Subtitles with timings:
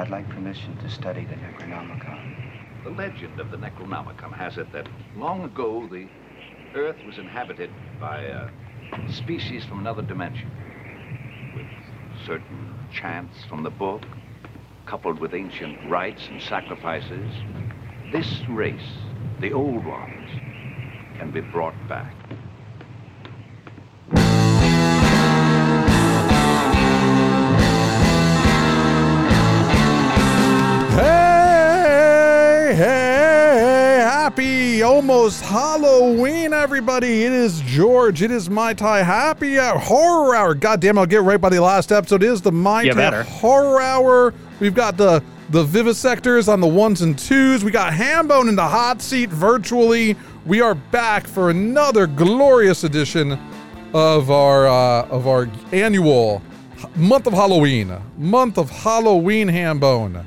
[0.00, 2.84] I'd like permission to study the Necronomicon.
[2.84, 6.08] The legend of the Necronomicon has it that long ago the
[6.74, 8.48] Earth was inhabited by a
[9.12, 10.50] species from another dimension,
[11.54, 11.66] with
[12.24, 14.00] certain chants from the book,
[14.86, 17.30] coupled with ancient rites and sacrifices.
[18.10, 18.80] This race,
[19.42, 20.30] the old ones,
[21.18, 22.14] can be brought back.
[34.80, 37.24] Happy almost Halloween, everybody.
[37.24, 38.22] It is George.
[38.22, 40.54] It is Mai Tai Happy Hour, Horror Hour.
[40.54, 42.22] God damn, I'll get right by the last episode.
[42.22, 43.22] It is the Mai Tai.
[43.24, 44.32] Horror Hour.
[44.58, 47.62] We've got the the vivisectors on the ones and twos.
[47.62, 50.16] We got Hambone in the hot seat virtually.
[50.46, 53.38] We are back for another glorious edition
[53.92, 56.40] of our uh, of our annual
[56.96, 60.24] month of Halloween, month of Halloween Hambone.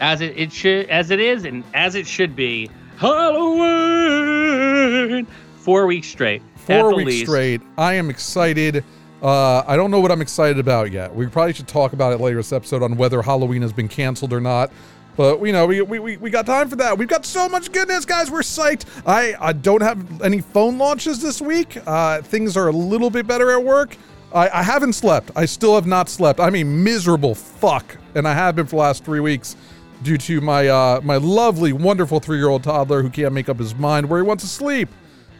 [0.00, 2.70] as it, it should as it is and as it should be
[3.02, 5.26] halloween
[5.60, 7.26] four weeks straight four weeks least.
[7.26, 7.60] straight.
[7.76, 8.84] I am excited.
[9.22, 11.14] Uh, I don't know what I'm excited about yet.
[11.14, 14.32] We probably should talk about it later this episode on whether Halloween has been canceled
[14.32, 14.72] or not.
[15.16, 16.96] But you know, we, we, we, we got time for that.
[16.96, 18.30] We've got so much goodness, guys.
[18.30, 18.86] We're psyched.
[19.06, 21.76] I, I don't have any phone launches this week.
[21.86, 23.96] Uh, things are a little bit better at work.
[24.34, 25.30] I, I haven't slept.
[25.36, 26.40] I still have not slept.
[26.40, 29.56] I'm a miserable fuck, and I have been for the last three weeks
[30.02, 33.58] due to my uh, my lovely, wonderful three year old toddler who can't make up
[33.58, 34.88] his mind where he wants to sleep.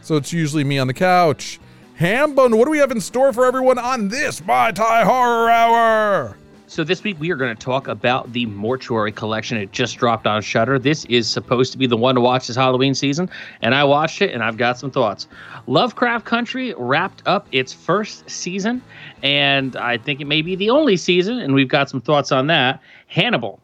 [0.01, 1.59] So it's usually me on the couch.
[1.99, 6.37] Hambone, what do we have in store for everyone on this Mai Tai Horror Hour?
[6.73, 10.25] so this week we are going to talk about the mortuary collection it just dropped
[10.25, 13.29] on Shudder this is supposed to be the one to watch this halloween season
[13.61, 15.27] and i watched it and i've got some thoughts
[15.67, 18.81] lovecraft country wrapped up its first season
[19.21, 22.47] and i think it may be the only season and we've got some thoughts on
[22.47, 23.59] that hannibal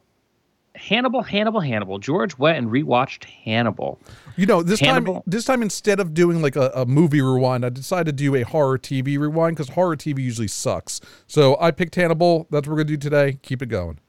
[0.90, 4.00] hannibal hannibal hannibal george went and rewatched hannibal
[4.36, 5.16] You know, this Hannibal.
[5.16, 8.36] time, this time instead of doing like a, a movie rewind, I decided to do
[8.36, 11.02] a horror TV rewind because horror TV usually sucks.
[11.28, 12.48] So I picked Hannibal.
[12.50, 13.38] That's what we're gonna do today.
[13.42, 14.00] Keep it going.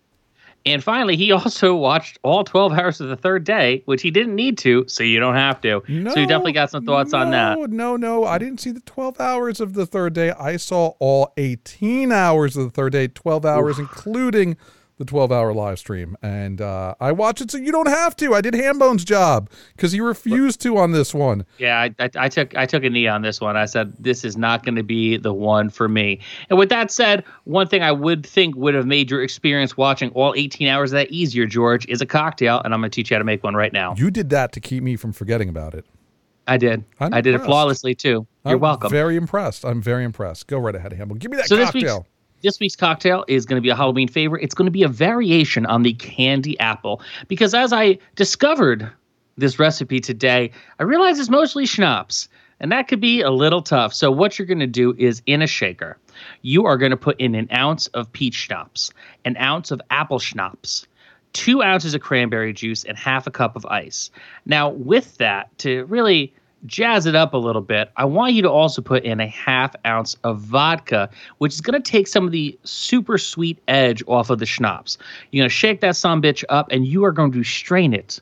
[0.67, 4.37] And finally, he also watched all 12 hours of the third day, which he didn't
[4.37, 5.83] need to, so you don't have to.
[5.89, 7.59] No, so you definitely got some thoughts on that.
[7.59, 8.25] No, no, no.
[8.25, 10.31] I didn't see the 12 hours of the third day.
[10.31, 14.57] I saw all 18 hours of the third day, 12 hours, including
[15.01, 16.15] the 12 hour live stream.
[16.21, 18.35] And uh, I watched it so you don't have to.
[18.35, 21.47] I did Hambone's job because he refused to on this one.
[21.57, 23.57] Yeah, I, I, I took I took a knee on this one.
[23.57, 26.21] I said this is not going to be the one for me.
[26.51, 30.11] And with that said, one thing I would think would have made your experience watching
[30.11, 33.11] all 18 hours of that easier, George, is a cocktail, and I'm going to teach
[33.11, 33.95] you how to make one right now.
[33.97, 35.87] You did that to keep me from forgetting about it.
[36.47, 36.85] I did.
[36.99, 38.27] I'm I did it flawlessly too.
[38.45, 38.91] You're I'm welcome.
[38.91, 39.65] Very impressed.
[39.65, 40.47] I'm very impressed.
[40.47, 41.19] Go right ahead, Hambone.
[41.19, 42.07] Give me that So cocktail.
[42.43, 44.43] This week's cocktail is going to be a Halloween favorite.
[44.43, 48.91] It's going to be a variation on the candy apple because as I discovered
[49.37, 52.29] this recipe today, I realized it's mostly schnapps.
[52.63, 53.95] And that could be a little tough.
[53.95, 55.97] So, what you're going to do is in a shaker,
[56.43, 58.93] you are going to put in an ounce of peach schnapps,
[59.25, 60.87] an ounce of apple schnapps,
[61.33, 64.11] two ounces of cranberry juice, and half a cup of ice.
[64.45, 66.35] Now, with that, to really
[66.67, 69.75] jazz it up a little bit, I want you to also put in a half
[69.87, 74.31] ounce of vodka, which is going to take some of the super sweet edge off
[74.31, 74.99] of the schnapps.
[75.31, 78.21] You're going to shake that some bitch up, and you are going to strain it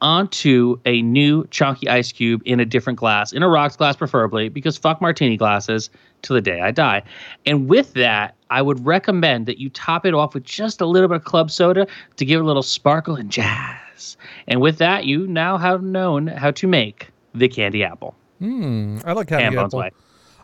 [0.00, 4.48] onto a new chunky ice cube in a different glass, in a rocks glass preferably,
[4.48, 5.90] because fuck martini glasses
[6.22, 7.02] till the day I die.
[7.46, 11.08] And with that, I would recommend that you top it off with just a little
[11.08, 14.16] bit of club soda to give it a little sparkle and jazz.
[14.48, 18.14] And with that, you now have known how to make the candy apple.
[18.40, 19.78] I like candy apple.
[19.78, 19.90] way.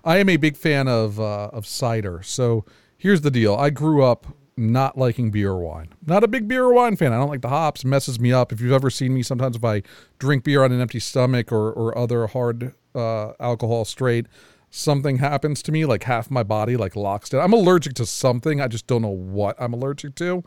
[0.04, 2.22] I am a big fan of uh, of cider.
[2.22, 2.64] So
[2.96, 3.54] here's the deal.
[3.54, 4.26] I grew up
[4.56, 5.88] not liking beer or wine.
[6.04, 7.12] Not a big beer or wine fan.
[7.12, 7.84] I don't like the hops.
[7.84, 8.52] It messes me up.
[8.52, 9.82] If you've ever seen me, sometimes if I
[10.18, 14.26] drink beer on an empty stomach or, or other hard uh, alcohol straight,
[14.70, 15.84] something happens to me.
[15.84, 17.42] Like half my body like locks down.
[17.42, 18.60] I'm allergic to something.
[18.60, 20.42] I just don't know what I'm allergic to.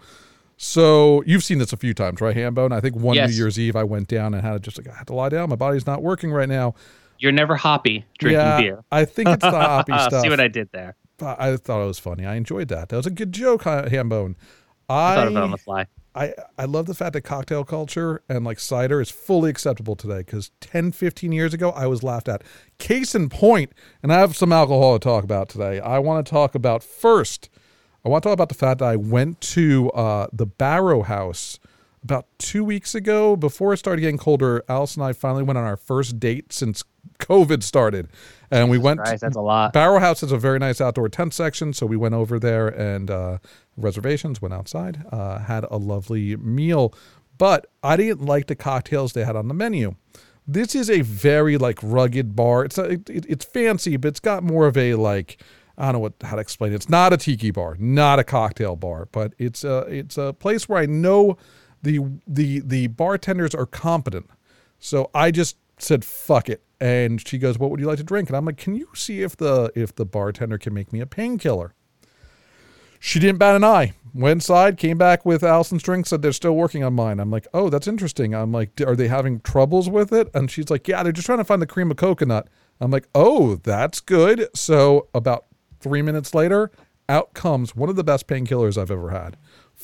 [0.63, 2.71] So you've seen this a few times, right, Hambone?
[2.71, 3.31] I think one Yes.
[3.31, 5.49] New Year's Eve I went down and had just like I had to lie down.
[5.49, 6.75] My body's not working right now.
[7.17, 8.83] You're never hoppy drinking yeah, beer.
[8.91, 10.21] I think it's the hoppy stuff.
[10.21, 10.95] See what I did there?
[11.19, 12.27] I I thought it was funny.
[12.27, 12.89] I enjoyed that.
[12.89, 14.35] That was a good joke, Ha- Hambone.
[14.87, 15.87] I thought of it on the fly.
[16.13, 20.19] I I love the fact that cocktail culture and like cider is fully acceptable today
[20.19, 22.43] because 10, 15 years ago, I was laughed at.
[22.77, 23.71] Case in point,
[24.03, 25.79] and I have some alcohol to talk about today.
[25.79, 27.49] I want to talk about first,
[28.03, 31.59] I want to talk about the fact that I went to uh, the Barrel House
[32.03, 34.63] about two weeks ago before it started getting colder.
[34.67, 36.83] Alice and I finally went on our first date since
[37.19, 38.07] COVID started,
[38.49, 39.01] and we went.
[39.01, 39.73] Christ, that's a lot.
[39.73, 43.11] Barrel House has a very nice outdoor tent section, so we went over there and
[43.11, 43.37] uh,
[43.77, 46.93] reservations, went outside, uh, had a lovely meal.
[47.37, 49.95] But I didn't like the cocktails they had on the menu.
[50.47, 52.65] This is a very like rugged bar.
[52.65, 55.39] It's a, it, it's fancy, but it's got more of a like
[55.81, 56.75] I don't know what how to explain it.
[56.75, 60.69] It's not a tiki bar, not a cocktail bar, but it's a it's a place
[60.69, 61.37] where I know
[61.81, 64.29] the the the bartenders are competent.
[64.77, 68.29] So I just said fuck it, and she goes, "What would you like to drink?"
[68.29, 71.07] And I'm like, "Can you see if the if the bartender can make me a
[71.07, 71.73] painkiller?"
[72.99, 73.93] She didn't bat an eye.
[74.13, 77.19] Went inside, came back with Allison's drink, said they're still working on mine.
[77.19, 78.35] I'm like, oh, that's interesting.
[78.35, 80.29] I'm like, are they having troubles with it?
[80.35, 82.47] And she's like, yeah, they're just trying to find the cream of coconut.
[82.79, 84.49] I'm like, oh, that's good.
[84.53, 85.45] So about
[85.81, 86.71] three minutes later,
[87.09, 89.37] out comes one of the best painkillers I've ever had.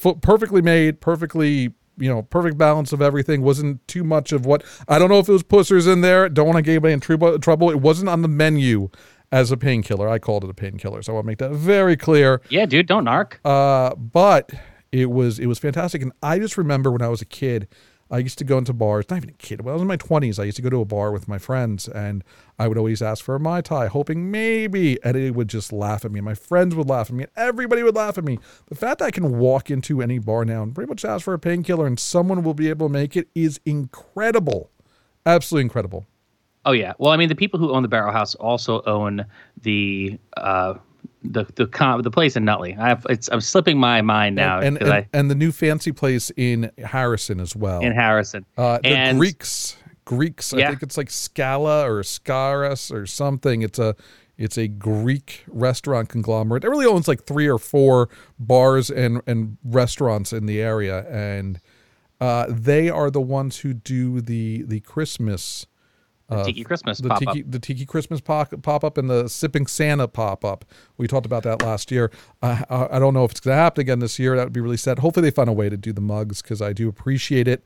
[0.03, 3.41] F- perfectly made, perfectly, you know, perfect balance of everything.
[3.41, 6.29] Wasn't too much of what I don't know if it was Pusser's in there.
[6.29, 7.37] Don't want to get anybody in trouble.
[7.39, 7.69] Trouble.
[7.69, 8.89] It wasn't on the menu
[9.31, 10.07] as a painkiller.
[10.07, 12.41] I called it a painkiller, so I want to make that very clear.
[12.49, 13.37] Yeah, dude, don't narc.
[13.43, 14.51] Uh, but
[14.91, 17.67] it was it was fantastic, and I just remember when I was a kid,
[18.09, 19.05] I used to go into bars.
[19.09, 19.61] Not even a kid.
[19.61, 21.37] When I was in my twenties, I used to go to a bar with my
[21.37, 22.23] friends, and
[22.57, 26.11] I would always ask for a mai tai, hoping maybe, it would just laugh at
[26.11, 26.19] me.
[26.19, 28.39] And my friends would laugh at me, and everybody would laugh at me.
[28.67, 31.33] The fact that I can walk into any bar now and pretty much ask for
[31.33, 34.71] a painkiller, and someone will be able to make it is incredible,
[35.25, 36.05] absolutely incredible.
[36.65, 36.93] Oh yeah.
[36.97, 39.25] Well, I mean, the people who own the Barrel House also own
[39.61, 40.73] the uh,
[41.31, 42.75] the the com- the place in Nutley.
[42.79, 44.59] I have, it's I'm slipping my mind now.
[44.59, 47.81] and 'cause and, I, and the new fancy place in Harrison as well.
[47.81, 48.45] in Harrison.
[48.57, 50.53] Uh, the And- Greeks, Greeks.
[50.53, 53.61] I think it's like Scala or Scaras or something.
[53.61, 53.95] It's a
[54.37, 56.63] it's a Greek restaurant conglomerate.
[56.63, 58.09] It really owns like three or four
[58.39, 61.59] bars and and restaurants in the area, and
[62.21, 65.65] uh, they are the ones who do the the Christmas.
[66.29, 67.51] The Tiki Christmas the pop tiki, up.
[67.51, 70.65] the tiki Christmas pop, pop up and the sipping Santa pop up.
[70.97, 72.11] We talked about that last year.
[72.41, 74.35] Uh, I don't know if it's going to happen again this year.
[74.35, 74.99] That would be really sad.
[74.99, 77.63] Hopefully, they find a way to do the mugs because I do appreciate it.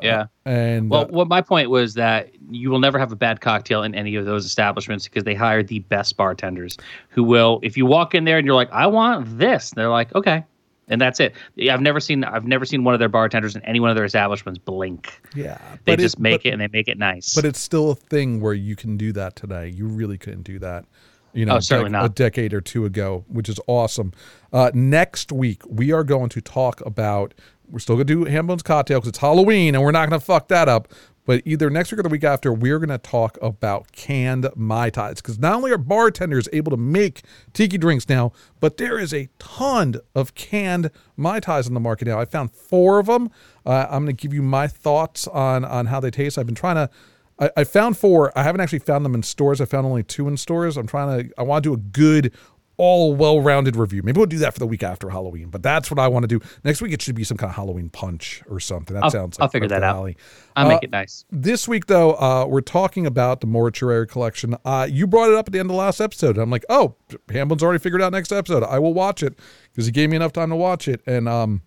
[0.00, 0.26] Yeah.
[0.44, 3.82] And Well, uh, what my point was that you will never have a bad cocktail
[3.82, 6.76] in any of those establishments because they hire the best bartenders
[7.08, 10.14] who will, if you walk in there and you're like, I want this, they're like,
[10.14, 10.44] okay.
[10.88, 11.34] And that's it.
[11.56, 13.96] Yeah, I've never seen I've never seen one of their bartenders in any one of
[13.96, 15.20] their establishments blink.
[15.34, 17.34] yeah, They just make but- it and they make it nice.
[17.34, 19.68] But it's still a thing where you can do that today.
[19.68, 20.84] You really couldn't do that,
[21.32, 22.04] you know, Oh, certainly dec- not.
[22.04, 24.12] a decade or two ago, which is awesome.
[24.52, 27.34] Uh, next week we are going to talk about.
[27.68, 30.24] We're still going to do Hambone's cocktail because it's Halloween, and we're not going to
[30.24, 30.86] fuck that up.
[31.26, 34.88] But either next week or the week after, we're going to talk about canned mai
[34.90, 39.12] tais because not only are bartenders able to make tiki drinks now, but there is
[39.12, 42.18] a ton of canned mai tais on the market now.
[42.18, 43.30] I found four of them.
[43.66, 46.38] Uh, I'm going to give you my thoughts on on how they taste.
[46.38, 46.90] I've been trying to.
[47.38, 48.32] I, I found four.
[48.38, 49.60] I haven't actually found them in stores.
[49.60, 50.76] I found only two in stores.
[50.76, 51.34] I'm trying to.
[51.36, 52.32] I want to do a good,
[52.78, 54.02] all well-rounded review.
[54.02, 55.48] Maybe we'll do that for the week after Halloween.
[55.48, 56.92] But that's what I want to do next week.
[56.92, 58.94] It should be some kind of Halloween punch or something.
[58.94, 59.38] That I'll- sounds.
[59.40, 59.96] I'll figure that out.
[59.96, 60.16] alley.
[60.54, 61.24] I Uh, make it nice.
[61.30, 64.56] This week, though, uh, we're talking about the mortuary collection.
[64.64, 66.36] Uh, you brought it up at the end of the last episode.
[66.38, 66.96] I'm like, oh,
[67.28, 68.62] Hambone's already figured out next episode.
[68.64, 69.38] I will watch it
[69.72, 71.00] because he gave me enough time to watch it.
[71.06, 71.62] And um,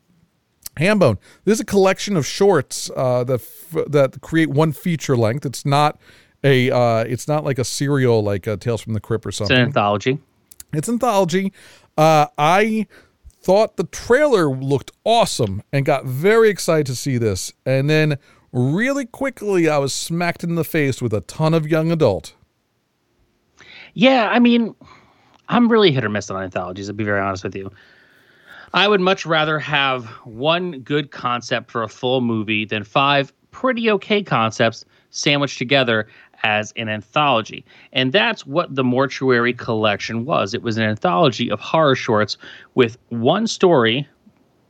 [0.78, 5.46] Hambone, this is a collection of shorts uh, that f- that create one feature length.
[5.46, 6.00] It's not
[6.44, 9.56] a uh, it's not like a serial like uh, Tales from the Crypt or something.
[9.56, 10.20] It's an anthology.
[10.74, 11.52] It's anthology.
[11.98, 12.88] Uh, I
[13.42, 17.54] thought the trailer looked awesome and got very excited to see this.
[17.66, 18.18] And then
[18.52, 22.36] really quickly, I was smacked in the face with a ton of young adult.
[23.94, 24.76] Yeah, I mean,
[25.48, 27.72] I'm really hit or miss on anthologies, to be very honest with you.
[28.74, 33.90] I would much rather have one good concept for a full movie than five pretty
[33.90, 36.08] okay concepts sandwiched together
[36.44, 37.66] as an anthology.
[37.94, 40.54] And that's what the Mortuary Collection was.
[40.54, 42.38] It was an anthology of horror shorts
[42.76, 44.08] with one story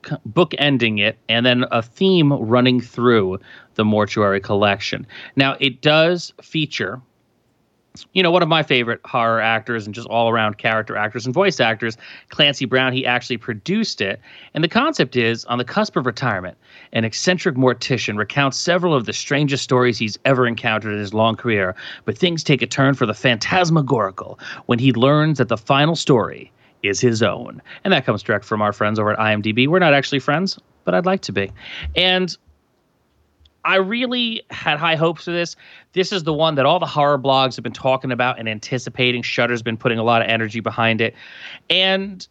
[0.05, 3.39] c- bookending it and then a theme running through
[3.75, 5.05] the Mortuary Collection.
[5.35, 7.01] Now, it does feature
[8.13, 11.33] you know, one of my favorite horror actors and just all around character actors and
[11.33, 11.97] voice actors,
[12.29, 14.19] Clancy Brown, he actually produced it.
[14.53, 16.57] And the concept is on the cusp of retirement,
[16.93, 21.35] an eccentric mortician recounts several of the strangest stories he's ever encountered in his long
[21.35, 21.75] career.
[22.05, 26.51] But things take a turn for the phantasmagorical when he learns that the final story
[26.83, 27.61] is his own.
[27.83, 29.67] And that comes direct from our friends over at IMDb.
[29.67, 31.51] We're not actually friends, but I'd like to be.
[31.95, 32.35] And
[33.65, 35.55] I really had high hopes for this.
[35.93, 39.21] This is the one that all the horror blogs have been talking about and anticipating.
[39.21, 41.15] Shudder's been putting a lot of energy behind it.
[41.69, 42.27] And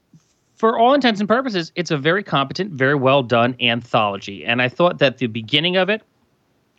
[0.57, 4.45] for all intents and purposes, it's a very competent, very well done anthology.
[4.45, 6.03] And I thought that the beginning of it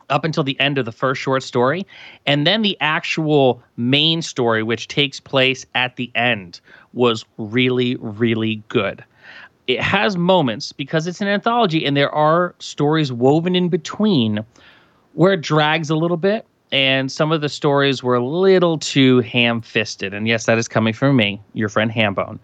[0.09, 1.85] up until the end of the first short story.
[2.25, 6.59] And then the actual main story, which takes place at the end,
[6.93, 9.03] was really, really good.
[9.69, 14.43] It has moments because it's an anthology and there are stories woven in between
[15.13, 19.19] where it drags a little bit and some of the stories were a little too
[19.19, 20.11] ham-fisted.
[20.11, 22.39] And yes that is coming from me your friend hambone.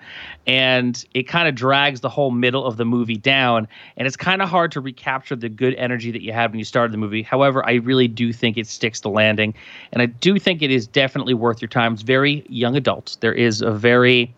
[0.46, 3.68] And it kind of drags the whole middle of the movie down
[3.98, 6.66] and it's kind of hard to recapture the good energy that you had when you
[6.66, 7.24] started the movie.
[7.24, 9.56] However i really do think it sticks the landing
[9.92, 11.94] and i do think it is definitely worth your time.
[11.94, 13.18] It's very young adult.
[13.22, 14.32] There is a very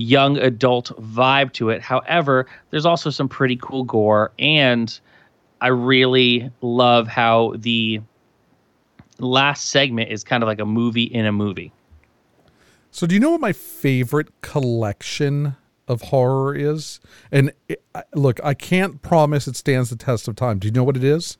[0.00, 5.00] young adult vibe to it however there's also some pretty cool gore and
[5.60, 8.00] i really love how the
[9.20, 11.72] last segment is kind of like a movie in a movie.
[12.90, 17.00] So, do you know what my favorite collection of horror is?
[17.30, 20.58] And it, look, I can't promise it stands the test of time.
[20.58, 21.38] Do you know what it is?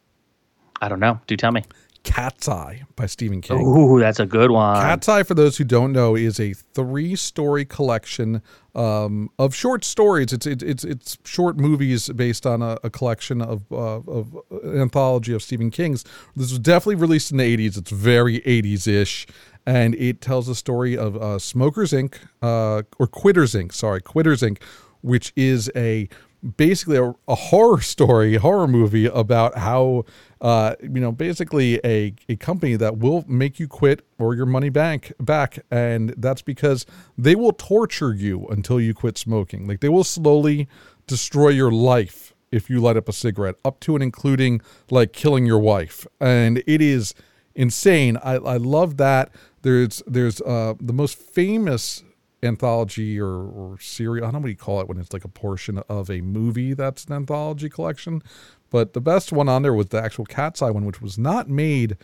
[0.81, 1.21] I don't know.
[1.27, 1.65] Do tell me.
[2.03, 3.61] Cat's Eye by Stephen King.
[3.61, 4.81] Ooh, that's a good one.
[4.81, 8.43] Cat's Eye, for those who don't know, is a three-story collection
[8.75, 10.33] um, of short stories.
[10.33, 14.81] It's it, it's it's short movies based on a, a collection of uh, of an
[14.81, 16.05] anthology of Stephen King's.
[16.35, 17.77] This was definitely released in the '80s.
[17.77, 19.27] It's very '80s-ish,
[19.67, 22.17] and it tells the story of uh, Smokers Inc.
[22.41, 23.73] Uh, or Quitters Inc.
[23.73, 24.63] Sorry, Quitters Inc.
[25.03, 26.09] Which is a
[26.57, 30.05] basically a, a, horror story, horror movie about how,
[30.41, 34.71] uh, you know, basically a, a company that will make you quit or your money
[34.71, 36.87] back back, and that's because
[37.19, 39.67] they will torture you until you quit smoking.
[39.67, 40.67] Like they will slowly
[41.07, 45.45] destroy your life if you light up a cigarette, up to and including like killing
[45.45, 47.15] your wife, and it is
[47.55, 48.17] insane.
[48.19, 49.31] I I love that.
[49.63, 52.03] There's there's uh the most famous
[52.43, 54.23] anthology or, or series.
[54.23, 56.75] I don't know what you call it when it's like a portion of a movie
[56.75, 58.23] that's an anthology collection.
[58.71, 61.49] But the best one on there was the actual Cat's Eye one, which was not
[61.49, 61.97] made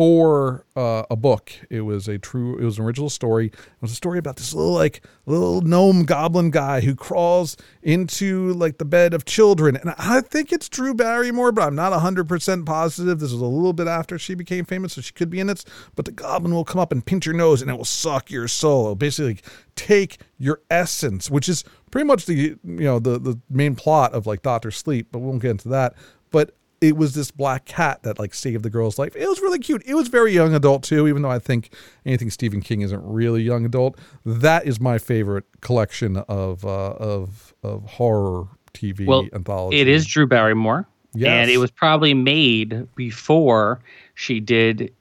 [0.00, 1.52] for uh, a book.
[1.68, 3.48] It was a true, it was an original story.
[3.48, 8.54] It was a story about this little like little gnome goblin guy who crawls into
[8.54, 9.76] like the bed of children.
[9.76, 13.20] And I think it's Drew Barrymore, but I'm not 100% positive.
[13.20, 15.66] This was a little bit after she became famous, so she could be in it.
[15.96, 18.48] But the goblin will come up and pinch your nose and it will suck your
[18.48, 18.84] soul.
[18.84, 19.40] It'll basically
[19.76, 24.26] take your essence, which is pretty much the you know the the main plot of
[24.26, 25.92] like Doctor Sleep, but we won't get into that.
[26.30, 29.14] But it was this black cat that like saved the girl's life.
[29.14, 29.82] It was really cute.
[29.84, 31.74] It was very young adult too, even though I think
[32.06, 33.98] anything Stephen King isn't really young adult.
[34.24, 39.78] That is my favorite collection of uh, of of horror TV well, anthology.
[39.78, 40.88] It is Drew Barrymore.
[41.12, 41.28] Yes.
[41.28, 43.80] And it was probably made before
[44.14, 44.94] she did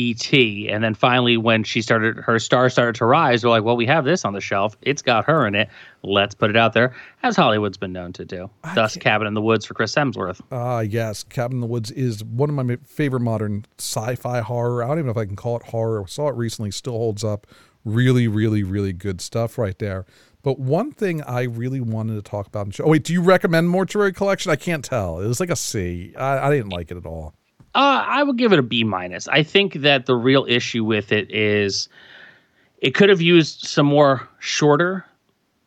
[0.00, 0.32] ET.
[0.72, 3.86] And then finally, when she started, her star started to rise, we're like, well, we
[3.86, 4.76] have this on the shelf.
[4.82, 5.68] It's got her in it.
[6.02, 8.50] Let's put it out there, as Hollywood's been known to do.
[8.64, 9.04] I Thus, can't...
[9.04, 10.40] Cabin in the Woods for Chris Hemsworth.
[10.50, 11.22] Ah, uh, yes.
[11.24, 14.82] Cabin in the Woods is one of my favorite modern sci fi horror.
[14.82, 16.02] I don't even know if I can call it horror.
[16.02, 17.46] I saw it recently, still holds up.
[17.84, 20.06] Really, really, really good stuff right there.
[20.42, 22.78] But one thing I really wanted to talk about.
[22.80, 24.50] Oh, wait, do you recommend Mortuary Collection?
[24.50, 25.20] I can't tell.
[25.20, 26.14] It was like a C.
[26.16, 27.34] I, I didn't like it at all.
[27.74, 29.28] Uh, I would give it a B minus.
[29.28, 31.88] I think that the real issue with it is
[32.78, 35.04] it could have used some more shorter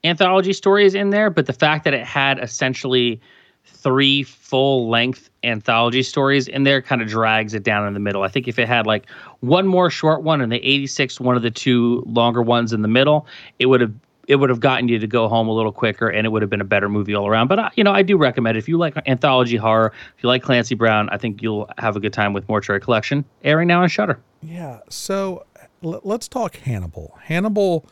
[0.04, 3.22] anthology stories in there, but the fact that it had essentially
[3.66, 8.24] three full length anthology stories in there kind of drags it down in the middle.
[8.24, 11.42] I think if it had like one more short one and the 86 one of
[11.42, 13.26] the two longer ones in the middle,
[13.60, 13.94] it would have
[14.28, 16.50] it would have gotten you to go home a little quicker and it would have
[16.50, 17.48] been a better movie all around.
[17.48, 18.60] But, uh, you know, I do recommend it.
[18.60, 22.00] If you like anthology horror, if you like Clancy Brown, I think you'll have a
[22.00, 24.20] good time with Mortuary Collection airing now on Shudder.
[24.42, 24.80] Yeah.
[24.90, 25.46] So
[25.84, 27.18] l- let's talk Hannibal.
[27.24, 27.86] Hannibal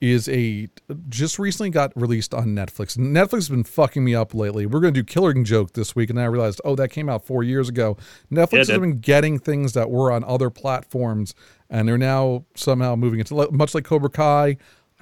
[0.00, 0.68] is a
[1.08, 2.96] just recently got released on Netflix.
[2.96, 4.64] Netflix has been fucking me up lately.
[4.64, 7.24] We're going to do Killing Joke this week, and I realized, oh, that came out
[7.24, 7.96] four years ago.
[8.30, 11.34] Netflix has been getting things that were on other platforms,
[11.68, 14.56] and they're now somehow moving into much like Cobra Kai.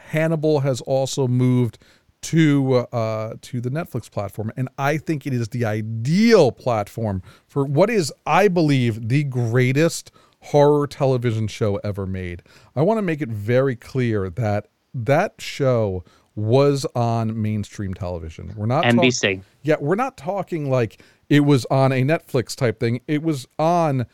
[0.07, 1.79] Hannibal has also moved
[2.23, 7.65] to uh, to the Netflix platform, and I think it is the ideal platform for
[7.65, 10.11] what is, I believe, the greatest
[10.41, 12.43] horror television show ever made.
[12.75, 18.53] I want to make it very clear that that show was on mainstream television.
[18.57, 19.37] We're not NBC.
[19.37, 23.01] Talk- yeah, we're not talking like it was on a Netflix type thing.
[23.07, 24.07] It was on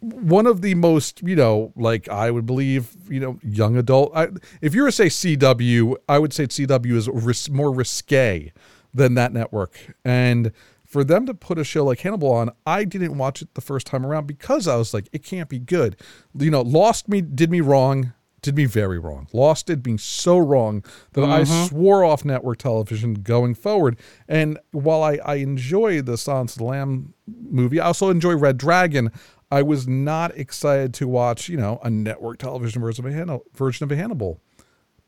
[0.00, 4.12] one of the most, you know, like I would believe, you know, young adult.
[4.14, 4.28] I,
[4.60, 8.52] if you were to say CW, I would say CW is ris- more risque
[8.92, 9.94] than that network.
[10.04, 10.52] And
[10.84, 13.86] for them to put a show like Hannibal on, I didn't watch it the first
[13.86, 15.96] time around because I was like, it can't be good.
[16.36, 18.12] You know, Lost me did me wrong
[18.46, 19.26] did me very wrong.
[19.32, 21.64] Lost did me so wrong that I mm-hmm.
[21.66, 23.98] swore off network television going forward.
[24.28, 28.56] And while I, I enjoy the Silence of the Lamb movie, I also enjoy Red
[28.56, 29.10] Dragon.
[29.50, 33.84] I was not excited to watch, you know, a network television version of a, version
[33.84, 34.40] of a Hannibal.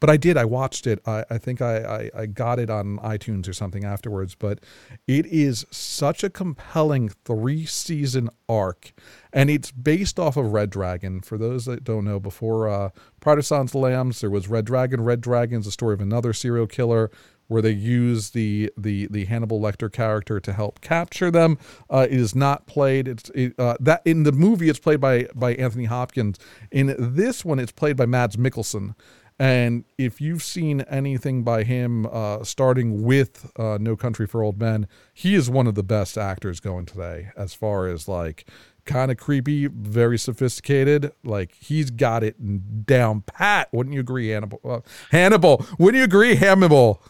[0.00, 0.37] But I did.
[0.37, 1.00] I watched it.
[1.07, 4.37] I, I think I, I, I got it on iTunes or something afterwards.
[4.37, 4.61] But
[5.09, 8.92] it is such a compelling three season arc.
[9.33, 11.21] And it's based off of Red Dragon.
[11.21, 12.90] For those that don't know, before uh,
[13.21, 15.02] the Lambs, there was Red Dragon.
[15.02, 17.11] Red Dragon's the story of another serial killer
[17.49, 21.59] where they use the the the Hannibal Lecter character to help capture them.
[21.90, 23.09] Uh, it is not played.
[23.09, 26.38] It's it, uh, that in the movie it's played by by Anthony Hopkins.
[26.71, 28.95] In this one, it's played by Mads Mikkelsen.
[29.40, 34.59] And if you've seen anything by him, uh, starting with uh, No Country for Old
[34.59, 38.49] Men, he is one of the best actors going today, as far as like
[38.85, 41.12] kind of creepy, very sophisticated.
[41.23, 43.69] Like he's got it down pat.
[43.73, 44.61] Wouldn't you agree, Hannibal?
[44.64, 44.81] Uh,
[45.12, 47.00] Hannibal, wouldn't you agree, Hannibal?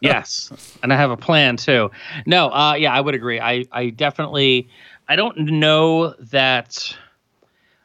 [0.00, 0.50] Yes,
[0.82, 1.90] and I have a plan too.
[2.26, 3.40] No, uh, yeah, I would agree.
[3.40, 4.68] I, I definitely,
[5.08, 6.96] I don't know that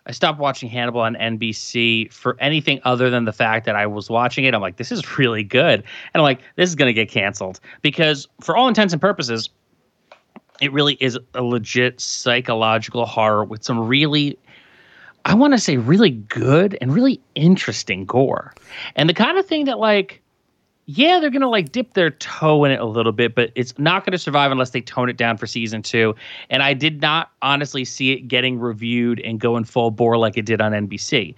[0.05, 4.09] I stopped watching Hannibal on NBC for anything other than the fact that I was
[4.09, 4.53] watching it.
[4.53, 5.85] I'm like, this is really good, and
[6.15, 9.49] I'm like, this is gonna get canceled because, for all intents and purposes,
[10.61, 14.37] it really is a legit psychological horror with some really
[15.25, 18.53] I want to say really good and really interesting gore.
[18.95, 20.20] And the kind of thing that like
[20.97, 23.77] yeah, they're going to like dip their toe in it a little bit, but it's
[23.77, 26.13] not going to survive unless they tone it down for season 2.
[26.49, 30.45] And I did not honestly see it getting reviewed and going full bore like it
[30.45, 31.33] did on NBC.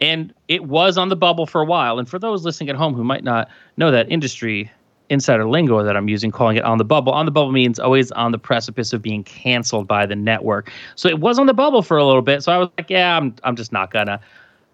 [0.00, 1.98] And it was on the bubble for a while.
[1.98, 4.70] And for those listening at home who might not know that industry
[5.08, 7.12] insider lingo that I'm using, calling it on the bubble.
[7.12, 10.72] On the bubble means always on the precipice of being canceled by the network.
[10.96, 12.42] So it was on the bubble for a little bit.
[12.42, 14.20] So I was like, yeah, I'm, I'm just not gonna.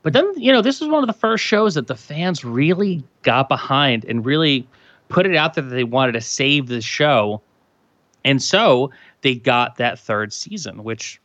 [0.02, 3.04] But then, you know, this was one of the first shows that the fans really
[3.22, 4.66] got behind and really
[5.08, 7.40] put it out there that they wanted to save the show.
[8.24, 8.90] And so
[9.20, 11.20] they got that third season, which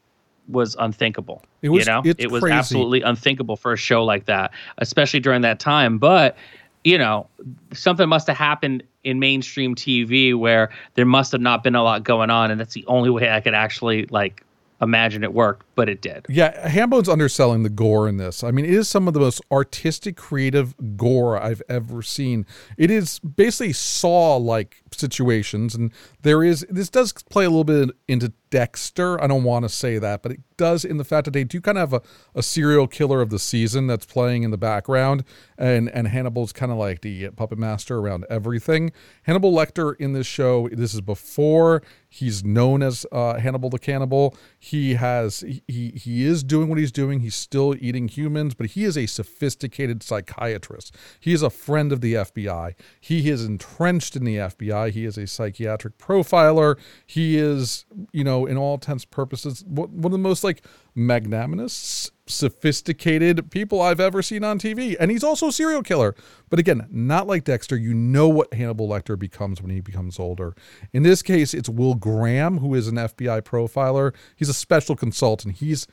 [0.48, 1.44] was unthinkable.
[1.62, 2.56] It was- you know, it was crazy.
[2.56, 5.98] absolutely unthinkable for a show like that, especially during that time.
[5.98, 6.38] But
[6.84, 7.28] you know,
[7.74, 12.04] something must have happened in mainstream TV where there must have not been a lot
[12.04, 14.44] going on, and that's the only way I could actually like
[14.82, 16.26] imagine it worked, but it did.
[16.30, 18.44] Yeah, Hambone's underselling the gore in this.
[18.44, 22.46] I mean, it is some of the most artistic, creative gore I've ever seen.
[22.78, 27.90] It is basically saw like situations, and there is this does play a little bit
[28.08, 29.22] into Dexter.
[29.22, 31.60] I don't want to say that, but it does in the fact that they do
[31.60, 35.24] kind of have a, a serial killer of the season that's playing in the background,
[35.58, 38.92] and and Hannibal's kind of like the puppet master around everything.
[39.24, 41.82] Hannibal Lecter in this show, this is before
[42.18, 44.36] he's known as uh, Hannibal the Cannibal.
[44.60, 47.20] He has he he is doing what he's doing.
[47.20, 50.96] He's still eating humans, but he is a sophisticated psychiatrist.
[51.20, 52.74] He is a friend of the FBI.
[53.00, 54.92] He is entrenched in the FBI.
[54.92, 56.78] He is a psychiatric profiler.
[57.06, 60.64] He is, you know, in all intents purposes, one one of the most like
[60.98, 64.96] magnanimous, sophisticated people I've ever seen on TV.
[65.00, 66.16] And he's also a serial killer.
[66.50, 67.78] But again, not like Dexter.
[67.78, 70.56] You know what Hannibal Lecter becomes when he becomes older.
[70.92, 74.14] In this case, it's Will Graham, who is an FBI profiler.
[74.36, 75.58] He's a special consultant.
[75.58, 75.88] He's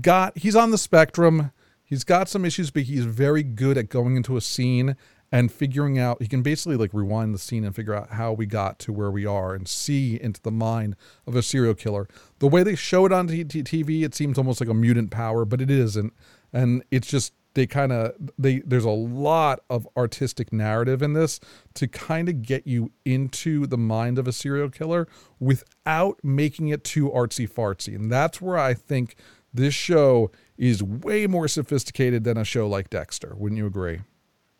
[0.00, 1.52] got he's on the spectrum.
[1.84, 4.96] He's got some issues, but he's very good at going into a scene
[5.32, 8.44] and figuring out he can basically like rewind the scene and figure out how we
[8.44, 10.94] got to where we are and see into the mind
[11.26, 12.06] of a serial killer.
[12.38, 15.62] The way they show it on TV, it seems almost like a mutant power, but
[15.62, 16.12] it isn't.
[16.52, 21.40] And it's just they kind of they there's a lot of artistic narrative in this
[21.74, 25.08] to kind of get you into the mind of a serial killer
[25.40, 27.94] without making it too artsy fartsy.
[27.94, 29.16] And that's where I think
[29.52, 33.34] this show is way more sophisticated than a show like Dexter.
[33.36, 34.00] Wouldn't you agree?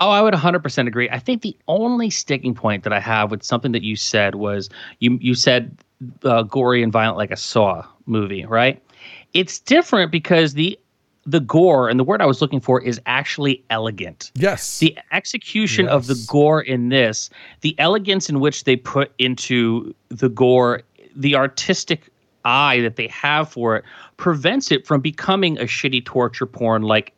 [0.03, 1.09] Oh, I would 100% agree.
[1.11, 4.69] I think the only sticking point that I have with something that you said was
[4.99, 5.79] you you said
[6.25, 8.83] uh, gory and violent like a Saw movie, right?
[9.33, 10.77] It's different because the
[11.25, 14.33] the gore and the word I was looking for is actually elegant.
[14.35, 14.81] Yes.
[14.81, 20.29] The execution of the gore in this, the elegance in which they put into the
[20.29, 20.83] gore,
[21.15, 22.09] the artistic
[22.45, 23.85] eye that they have for it
[24.17, 27.15] prevents it from becoming a shitty torture porn like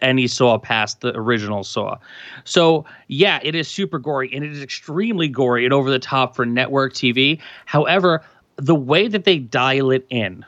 [0.00, 1.98] any Saw past the original Saw.
[2.44, 6.36] So, yeah, it is super gory and it is extremely gory and over the top
[6.36, 7.40] for network TV.
[7.66, 8.22] However,
[8.56, 10.44] the way that they dial it in,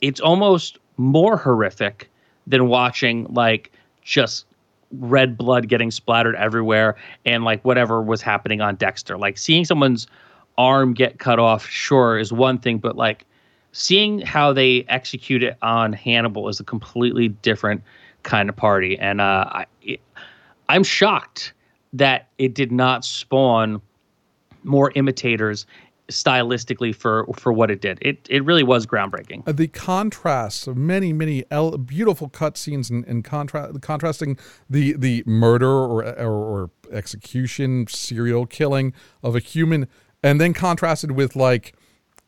[0.00, 2.10] it's almost more horrific
[2.46, 4.46] than watching like just
[4.92, 9.18] red blood getting splattered everywhere and like whatever was happening on Dexter.
[9.18, 10.06] Like seeing someone's
[10.56, 13.24] arm get cut off, sure, is one thing, but like
[13.72, 17.82] seeing how they execute it on Hannibal is a completely different
[18.22, 18.98] kind of party.
[18.98, 19.66] And uh, I,
[20.68, 21.52] I'm shocked
[21.92, 23.80] that it did not spawn
[24.64, 25.66] more imitators
[26.10, 27.98] stylistically for for what it did.
[28.00, 29.44] It it really was groundbreaking.
[29.56, 35.70] The contrasts of many many el- beautiful cutscenes and, and contra- contrasting the the murder
[35.70, 39.86] or, or or execution serial killing of a human
[40.22, 41.74] and then contrasted with like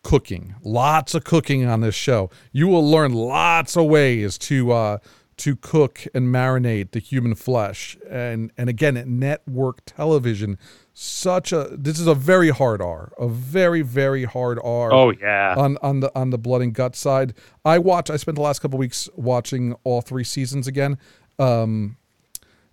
[0.03, 4.99] cooking lots of cooking on this show you will learn lots of ways to uh
[5.41, 10.59] to cook and marinate the human flesh and and again network television
[11.03, 14.93] such a this is a very hard R, a very very hard R.
[14.93, 15.55] Oh yeah.
[15.57, 17.33] On on the on the blood and gut side,
[17.65, 18.11] I watch.
[18.11, 20.99] I spent the last couple weeks watching all three seasons again.
[21.39, 21.97] Um,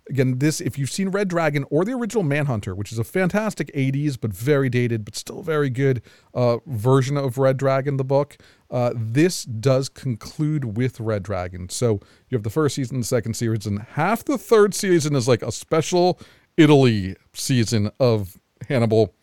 [0.08, 3.70] again, this if you've seen Red Dragon or the original Manhunter, which is a fantastic
[3.74, 6.02] '80s but very dated but still very good
[6.34, 8.36] uh, version of Red Dragon, the book.
[8.70, 11.68] Uh, this does conclude with Red Dragon.
[11.68, 15.42] So you have the first season, the second season, half the third season is like
[15.42, 16.20] a special
[16.56, 19.14] Italy season of Hannibal.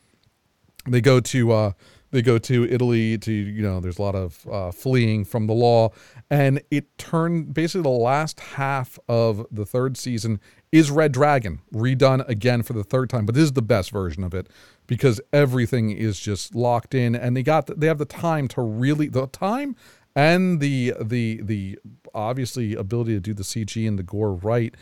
[0.87, 1.71] They go to uh,
[2.15, 5.53] they go to Italy to you know there's a lot of uh, fleeing from the
[5.53, 5.89] law,
[6.29, 10.39] and it turned basically the last half of the third season
[10.71, 14.23] is Red Dragon redone again for the third time, but this is the best version
[14.23, 14.47] of it
[14.87, 18.61] because everything is just locked in, and they got the, they have the time to
[18.61, 19.75] really the time
[20.15, 21.77] and the the the
[22.13, 24.73] obviously ability to do the CG and the gore right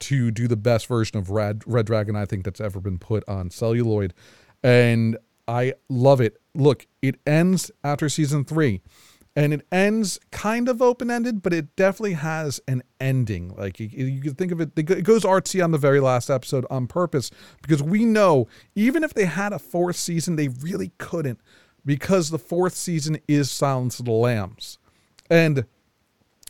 [0.00, 3.26] to do the best version of Red Red Dragon I think that's ever been put
[3.28, 4.12] on celluloid,
[4.62, 6.38] and I love it.
[6.54, 8.80] Look, it ends after season three,
[9.36, 13.54] and it ends kind of open ended, but it definitely has an ending.
[13.56, 16.86] Like you, can think of it, it goes artsy on the very last episode on
[16.86, 17.30] purpose
[17.62, 21.40] because we know even if they had a fourth season, they really couldn't
[21.86, 24.78] because the fourth season is Silence of the Lambs,
[25.30, 25.64] and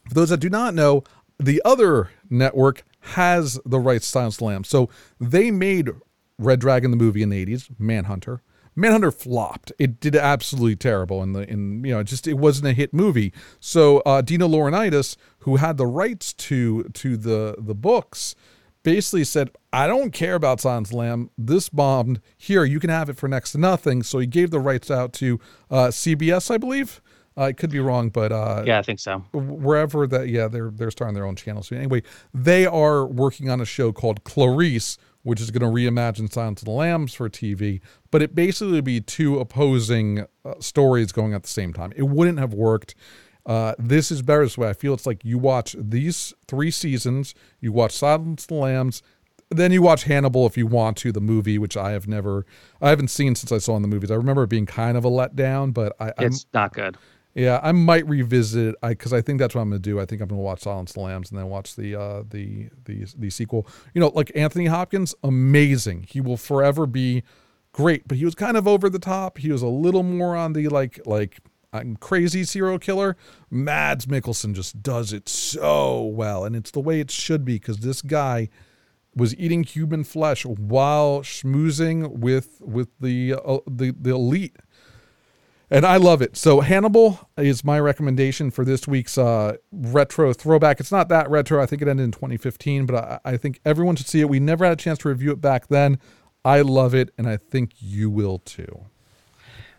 [0.08, 1.04] for those that do not know,
[1.38, 4.68] the other network has the rights to Silence of the Lambs.
[4.68, 4.88] So
[5.20, 5.90] they made
[6.38, 8.42] Red Dragon the movie in the 80s, Manhunter.
[8.76, 9.72] Manhunter flopped.
[9.78, 13.32] It did absolutely terrible in the in you know just it wasn't a hit movie.
[13.58, 18.34] So uh, Dino Laurentiis, who had the rights to to the the books,
[18.82, 21.30] basically said, "I don't care about Silence Lamb.
[21.36, 22.20] This bombed.
[22.36, 25.12] Here, you can have it for next to nothing." So he gave the rights out
[25.14, 27.00] to uh, CBS, I believe.
[27.36, 29.24] Uh, I could be wrong, but uh, yeah, I think so.
[29.32, 32.02] Wherever that, yeah, they're they're starting their own channel So anyway,
[32.34, 36.66] they are working on a show called Clarice, which is going to reimagine Silence of
[36.66, 37.80] the Lambs for TV.
[38.10, 41.92] But it basically would be two opposing uh, stories going at the same time.
[41.96, 42.94] It wouldn't have worked.
[43.46, 44.68] Uh, this is better this way.
[44.68, 49.02] I feel it's like you watch these three seasons, you watch Silence of the Lambs,
[49.50, 52.46] then you watch Hannibal if you want to, the movie, which I have never,
[52.80, 54.10] I haven't seen since I saw in the movies.
[54.10, 56.96] I remember it being kind of a letdown, but I, it's I'm, not good.
[57.34, 60.00] Yeah, I might revisit it because I, think that's what I'm going to do.
[60.00, 62.68] I think I'm going to watch Silence the Lambs and then watch the uh, the
[62.84, 63.68] the the sequel.
[63.94, 66.06] You know, like Anthony Hopkins, amazing.
[66.08, 67.22] He will forever be
[67.72, 69.38] great, but he was kind of over the top.
[69.38, 71.38] He was a little more on the like like
[71.72, 73.16] I'm crazy serial killer.
[73.48, 77.78] Mads Mikkelsen just does it so well, and it's the way it should be because
[77.78, 78.48] this guy
[79.14, 84.56] was eating human flesh while schmoozing with with the uh, the the elite
[85.70, 86.36] and I love it.
[86.36, 90.80] So Hannibal is my recommendation for this week's uh, retro throwback.
[90.80, 91.62] It's not that retro.
[91.62, 94.28] I think it ended in 2015, but I, I, think everyone should see it.
[94.28, 95.98] We never had a chance to review it back then.
[96.44, 98.86] I love it, and I think you will too.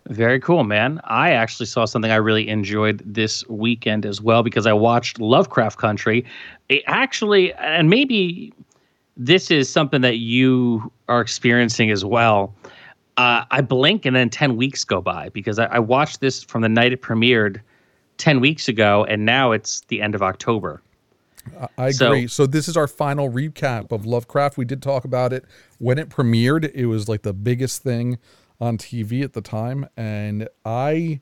[0.07, 0.99] Very cool, man.
[1.03, 5.77] I actually saw something I really enjoyed this weekend as well because I watched Lovecraft
[5.77, 6.25] Country.
[6.69, 8.53] It actually, and maybe
[9.17, 12.53] this is something that you are experiencing as well
[13.21, 16.63] uh, I blink and then 10 weeks go by because I, I, watched this from
[16.63, 17.61] the night it premiered
[18.17, 20.81] 10 weeks ago, and now it's the end of October.
[21.77, 22.27] I agree.
[22.27, 24.57] So, so, this is our final recap of Lovecraft.
[24.57, 25.45] We did talk about it
[25.77, 26.71] when it premiered.
[26.73, 28.17] It was like the biggest thing
[28.59, 31.19] on TV at the time, and I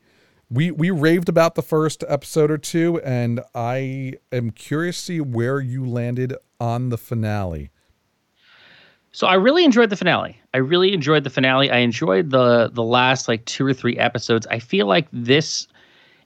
[0.50, 5.22] we we raved about the first episode or two, and I am curious to see
[5.22, 7.72] where you landed on the finale.
[9.12, 10.40] So I really enjoyed the finale.
[10.54, 11.72] I really enjoyed the finale.
[11.72, 14.46] I enjoyed the the last like two or three episodes.
[14.48, 15.68] I feel like this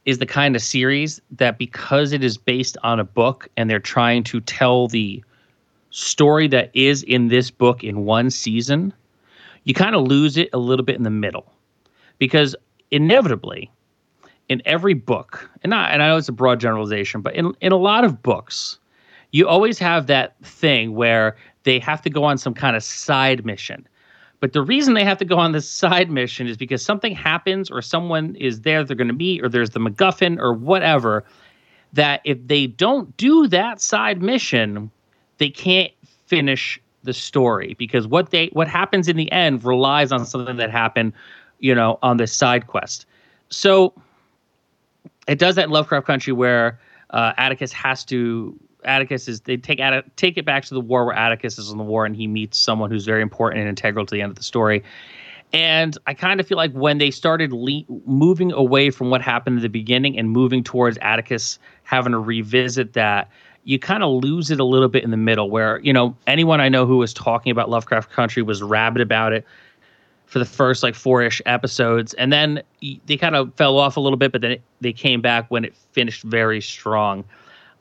[0.06, 3.80] is the kind of series that because it is based on a book and they're
[3.80, 5.24] trying to tell the
[5.92, 8.94] story that is in this book in one season,
[9.64, 11.54] you kind of lose it a little bit in the middle.
[12.20, 12.56] Because
[12.92, 13.72] inevitably
[14.50, 17.72] in every book, and not and I know it's a broad generalization, but in in
[17.72, 18.78] a lot of books,
[19.32, 23.46] you always have that thing where they have to go on some kind of side
[23.46, 23.88] mission.
[24.40, 27.72] But the reason they have to go on this side mission is because something happens
[27.72, 31.24] or someone is there they're going to meet or there's the MacGuffin or whatever.
[31.94, 34.92] That if they don't do that side mission,
[35.38, 35.94] they can't
[36.26, 40.72] finish the story because what they what happens in the end relies on something that
[40.72, 41.14] happened,
[41.60, 43.06] you know, on this side quest.
[43.50, 43.94] So
[45.28, 46.80] it does that in Lovecraft Country where
[47.12, 51.06] uh, Atticus has to Atticus is they take Att- take it back to the war
[51.06, 54.06] where Atticus is in the war and he meets someone who's very important and integral
[54.06, 54.84] to the end of the story.
[55.54, 59.58] And I kind of feel like when they started le- moving away from what happened
[59.58, 63.30] at the beginning and moving towards Atticus having to revisit that,
[63.64, 65.50] you kind of lose it a little bit in the middle.
[65.50, 69.32] Where you know anyone I know who was talking about Lovecraft Country was rabid about
[69.32, 69.46] it
[70.26, 72.64] for the first like four-ish episodes, and then
[73.06, 75.64] they kind of fell off a little bit, but then it, they came back when
[75.64, 77.24] it finished very strong.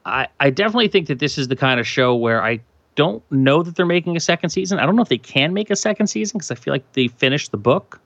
[0.04, 2.60] I, I definitely think that this is the kind of show where I
[2.94, 4.78] don't know that they're making a second season.
[4.78, 7.08] I don't know if they can make a second season because I feel like they
[7.08, 8.00] finished the book.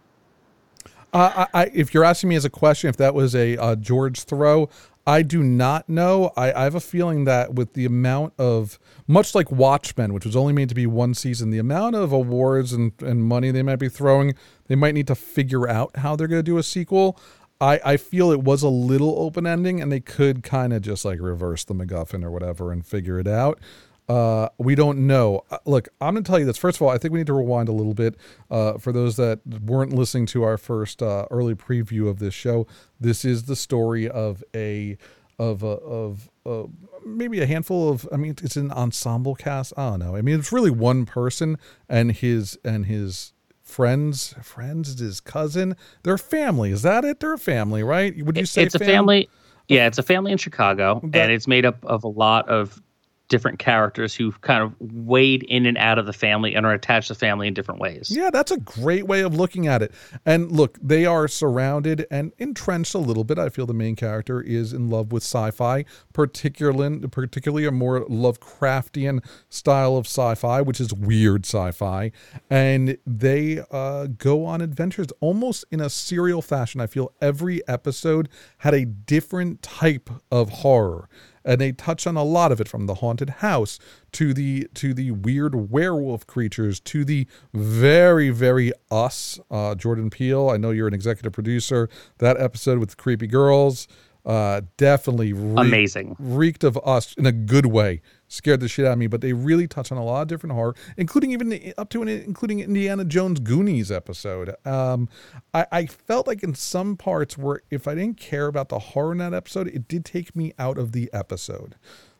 [1.12, 3.76] Uh, I, I, if you're asking me as a question, if that was a uh,
[3.76, 4.68] George throw,
[5.06, 6.32] I do not know.
[6.36, 10.34] I, I, have a feeling that with the amount of, much like Watchmen, which was
[10.34, 13.76] only made to be one season, the amount of awards and, and money they might
[13.76, 14.34] be throwing,
[14.66, 17.18] they might need to figure out how they're going to do a sequel.
[17.60, 21.04] I, I feel it was a little open ending and they could kind of just
[21.04, 23.60] like reverse the MacGuffin or whatever and figure it out.
[24.08, 25.42] Uh, we don't know.
[25.50, 26.58] Uh, look, I'm going to tell you this.
[26.58, 28.16] First of all, I think we need to rewind a little bit.
[28.50, 32.66] Uh, for those that weren't listening to our first uh, early preview of this show,
[33.00, 34.96] this is the story of a
[35.38, 36.64] of of a,
[37.04, 38.08] maybe a handful of.
[38.12, 39.72] I mean, it's an ensemble cast.
[39.76, 40.14] I don't know.
[40.14, 43.32] I mean, it's really one person and his and his
[43.76, 44.34] friends.
[44.40, 45.76] Friends, his cousin.
[46.02, 46.70] They're family.
[46.72, 47.20] Is that it?
[47.20, 48.16] They're a family, right?
[48.24, 49.28] Would you say it's fam- a family?
[49.68, 52.80] Yeah, it's a family in Chicago, that, and it's made up of a lot of
[53.28, 57.08] different characters who kind of wade in and out of the family and are attached
[57.08, 58.10] to family in different ways.
[58.10, 59.92] Yeah, that's a great way of looking at it.
[60.24, 63.38] And look, they are surrounded and entrenched a little bit.
[63.38, 69.24] I feel the main character is in love with sci-fi, particularly particularly a more Lovecraftian
[69.48, 72.12] style of sci-fi, which is weird sci-fi,
[72.50, 76.80] and they uh, go on adventures almost in a serial fashion.
[76.80, 81.08] I feel every episode had a different type of horror
[81.46, 83.78] and they touch on a lot of it from the haunted house
[84.12, 90.50] to the to the weird werewolf creatures to the very very us uh, jordan peele.
[90.50, 91.88] I know you're an executive producer.
[92.18, 93.86] That episode with the creepy girls
[94.26, 96.16] uh, definitely amazing.
[96.18, 99.32] reeked of us in a good way scared the shit out of me but they
[99.32, 103.04] really touch on a lot of different horror including even up to and including indiana
[103.04, 104.54] jones goonies episode.
[104.66, 105.08] Um,
[105.54, 109.12] I, I felt like in some parts where if i didn't care about the horror
[109.12, 111.76] in that episode it did take me out of the episode.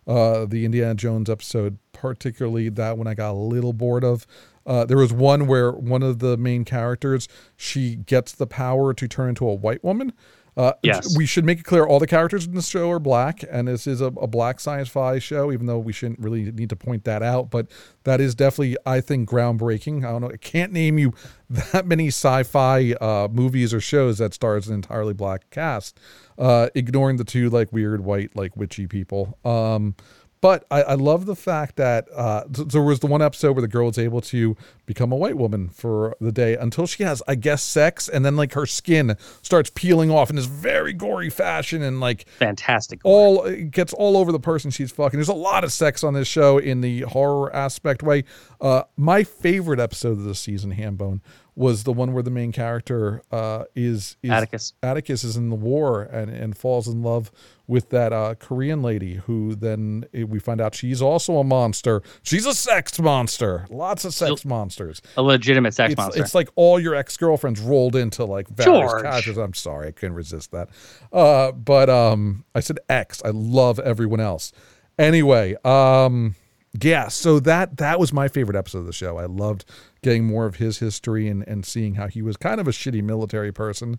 [0.07, 4.27] Uh, the indiana jones episode particularly that one i got a little bored of.
[4.65, 9.07] Uh, there was one where one of the main characters she gets the power to
[9.07, 10.13] turn into a white woman
[10.57, 11.15] uh, yes.
[11.17, 13.87] We should make it clear all the characters in the show are black, and this
[13.87, 17.05] is a, a black science fi show, even though we shouldn't really need to point
[17.05, 17.51] that out.
[17.51, 17.67] But
[18.05, 19.99] that is definitely, I think, groundbreaking.
[20.05, 20.31] I don't know.
[20.31, 21.13] I can't name you
[21.51, 26.01] that many sci fi uh, movies or shows that stars an entirely black cast,
[26.39, 29.39] uh, ignoring the two like weird white, like witchy people.
[29.45, 29.95] Um,
[30.41, 33.63] but I, I, love the fact that uh, th- there was the one episode where
[33.63, 37.23] the girl was able to become a white woman for the day until she has,
[37.27, 41.31] I guess, sex, and then like her skin starts peeling off in this very gory
[41.31, 45.19] fashion, and like fantastic, all it gets all over the person she's fucking.
[45.19, 48.25] There's a lot of sex on this show in the horror aspect way.
[48.61, 51.21] Uh, my favorite episode of the season, Hambone,
[51.57, 54.75] was the one where the main character uh, is, is Atticus.
[54.83, 57.33] Atticus is in the war and, and falls in love
[57.67, 62.03] with that uh, Korean lady who then we find out she's also a monster.
[62.23, 63.67] She's a sex monster.
[63.71, 65.01] Lots of sex so, monsters.
[65.17, 66.23] A legitimate sex it's, monster.
[66.23, 69.03] It's like all your ex girlfriends rolled into like various George.
[69.03, 69.39] characters.
[69.39, 70.69] I'm sorry, I couldn't resist that.
[71.11, 73.23] Uh, but um, I said ex.
[73.25, 74.53] I love everyone else.
[74.99, 76.35] Anyway, um,
[76.81, 77.09] yeah.
[77.09, 79.19] So that that was my favorite episode of the show.
[79.19, 79.65] I loved
[80.03, 83.03] getting more of his history and, and seeing how he was kind of a shitty
[83.03, 83.99] military person.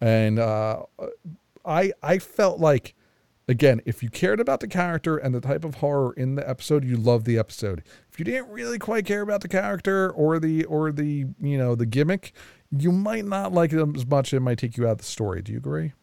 [0.00, 0.82] And uh,
[1.64, 2.94] I I felt like
[3.48, 6.84] again, if you cared about the character and the type of horror in the episode,
[6.84, 7.82] you loved the episode.
[8.12, 11.74] If you didn't really quite care about the character or the or the you know
[11.74, 12.32] the gimmick,
[12.70, 14.32] you might not like it as much.
[14.32, 15.42] It might take you out of the story.
[15.42, 15.94] Do you agree?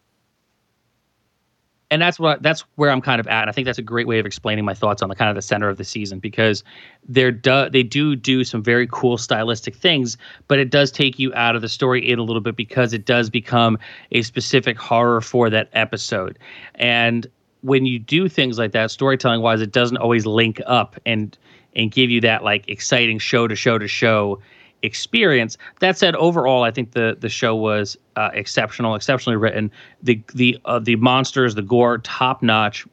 [1.91, 3.41] And that's what that's where I'm kind of at.
[3.41, 5.35] And I think that's a great way of explaining my thoughts on the kind of
[5.35, 6.63] the center of the season because
[7.07, 10.17] they're do, they do do some very cool stylistic things,
[10.47, 13.05] but it does take you out of the story in a little bit because it
[13.05, 13.77] does become
[14.11, 16.39] a specific horror for that episode.
[16.75, 17.27] And
[17.61, 21.37] when you do things like that, storytelling wise, it doesn't always link up and
[21.75, 24.39] and give you that like exciting show to show to show
[24.85, 25.57] experience.
[25.79, 29.71] That said, overall, I think the the show was uh, exceptional, exceptionally written.
[30.01, 32.85] The the uh, the monsters, the gore, top notch.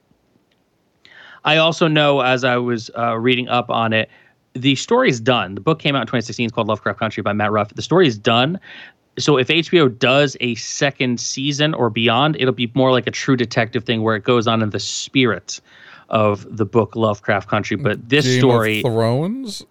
[1.44, 4.08] I also know, as I was uh, reading up on it,
[4.54, 5.54] the story is done.
[5.54, 6.46] The book came out in 2016.
[6.46, 7.74] It's called Lovecraft Country by Matt Ruff.
[7.74, 8.60] The story is done.
[9.18, 13.36] So if HBO does a second season or beyond, it'll be more like a true
[13.36, 15.60] detective thing where it goes on in the spirit
[16.08, 17.76] of the book Lovecraft Country.
[17.76, 19.64] But this Game story, of Thrones.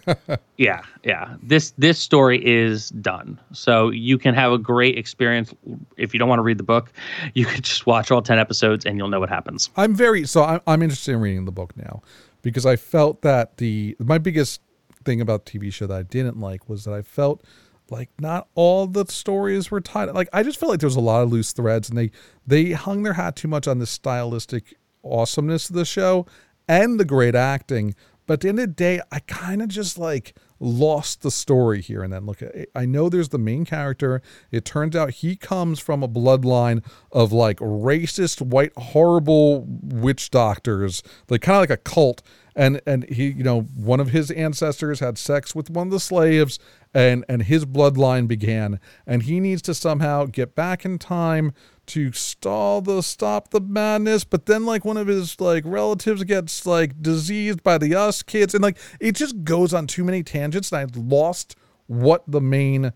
[0.56, 3.38] yeah, yeah, this this story is done.
[3.52, 5.54] So you can have a great experience
[5.96, 6.92] if you don't want to read the book.
[7.34, 9.70] You could just watch all ten episodes and you'll know what happens.
[9.76, 12.02] I'm very so I'm, I'm interested in reading the book now
[12.42, 14.60] because I felt that the my biggest
[15.04, 17.42] thing about TV show that I didn't like was that I felt
[17.90, 20.10] like not all the stories were tied.
[20.10, 22.10] Like I just felt like there was a lot of loose threads, and they
[22.46, 26.26] they hung their hat too much on the stylistic awesomeness of the show
[26.68, 27.94] and the great acting.
[28.26, 31.80] But at the end of the day, I kind of just like lost the story
[31.80, 32.26] here and then.
[32.26, 32.42] Look,
[32.74, 34.20] I know there's the main character.
[34.50, 41.02] It turns out he comes from a bloodline of like racist, white, horrible witch doctors,
[41.28, 42.22] like kind of like a cult.
[42.54, 46.00] And and he, you know, one of his ancestors had sex with one of the
[46.00, 46.58] slaves,
[46.92, 48.80] and and his bloodline began.
[49.06, 51.52] And he needs to somehow get back in time
[51.88, 56.64] to stall the stop the madness but then like one of his like relatives gets
[56.64, 60.70] like diseased by the us kids and like it just goes on too many tangents
[60.70, 62.92] and i lost what the main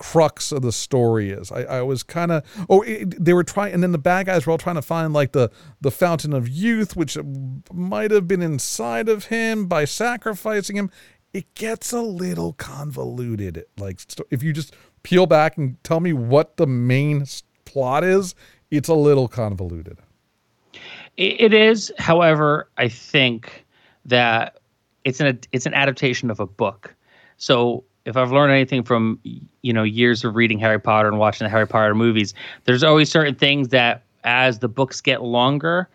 [0.00, 1.52] crux of the story is.
[1.52, 4.46] I, I was kind of oh it, they were trying and then the bad guys
[4.46, 5.50] were all trying to find like the
[5.80, 7.18] the fountain of youth which
[7.70, 10.90] might have been inside of him by sacrificing him.
[11.34, 14.00] It gets a little convoluted like
[14.30, 17.26] if you just peel back and tell me what the main
[17.72, 18.34] plot is,
[18.70, 19.98] it's a little convoluted.
[21.16, 23.66] It is, however, I think
[24.06, 24.58] that
[25.04, 26.94] it's an it's an adaptation of a book.
[27.36, 31.44] So if I've learned anything from you know years of reading Harry Potter and watching
[31.44, 32.32] the Harry Potter movies,
[32.64, 35.88] there's always certain things that as the books get longer,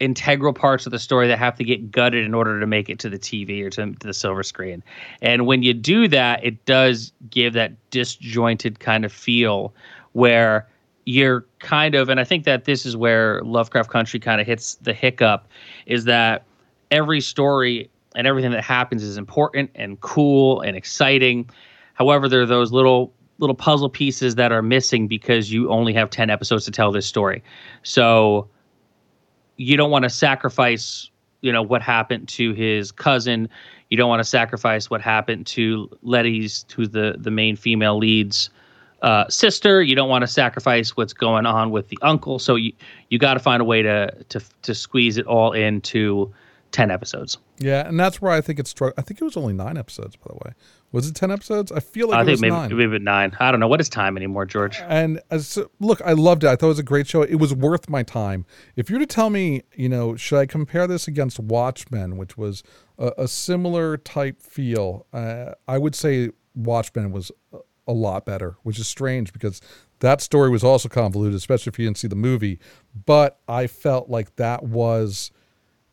[0.00, 2.98] integral parts of the story that have to get gutted in order to make it
[3.00, 4.82] to the TV or to, to the silver screen.
[5.22, 9.74] And when you do that, it does give that disjointed kind of feel
[10.12, 10.68] where
[11.06, 14.76] you're kind of, and I think that this is where Lovecraft Country kind of hits
[14.76, 15.48] the hiccup,
[15.86, 16.44] is that
[16.90, 21.48] every story and everything that happens is important and cool and exciting.
[21.94, 26.08] However, there are those little little puzzle pieces that are missing because you only have
[26.08, 27.42] 10 episodes to tell this story.
[27.82, 28.48] So
[29.56, 33.48] you don't want to sacrifice, you know, what happened to his cousin.
[33.90, 38.50] You don't want to sacrifice what happened to Letty's, to the the main female lead's
[39.02, 39.82] uh, sister.
[39.82, 42.38] You don't want to sacrifice what's going on with the uncle.
[42.38, 42.72] So you
[43.10, 46.32] you got to find a way to to to squeeze it all into
[46.72, 47.38] ten episodes.
[47.58, 48.70] Yeah, and that's where I think it's.
[48.70, 50.54] Str- I think it was only nine episodes, by the way.
[50.90, 51.70] Was it ten episodes?
[51.72, 52.76] I feel like I it think was maybe nine.
[52.76, 53.36] maybe nine.
[53.40, 54.80] I don't know what is time anymore, George.
[54.86, 56.48] And as, look, I loved it.
[56.48, 57.22] I thought it was a great show.
[57.22, 58.46] It was worth my time.
[58.76, 62.36] If you were to tell me, you know, should I compare this against Watchmen, which
[62.36, 62.62] was
[62.96, 67.32] a, a similar type feel, uh, I would say Watchmen was
[67.86, 69.60] a lot better, which is strange because
[70.00, 72.58] that story was also convoluted, especially if you didn't see the movie.
[73.06, 75.30] But I felt like that was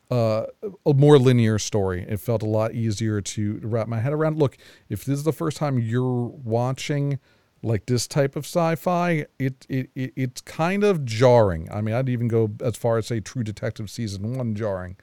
[0.09, 0.45] uh,
[0.85, 2.05] a more linear story.
[2.07, 4.37] It felt a lot easier to wrap my head around.
[4.37, 4.57] Look,
[4.89, 7.19] if this is the first time you're watching
[7.63, 11.69] like this type of sci-fi, it, it, it it's kind of jarring.
[11.71, 14.97] I mean, I'd even go as far as say True Detective season one jarring.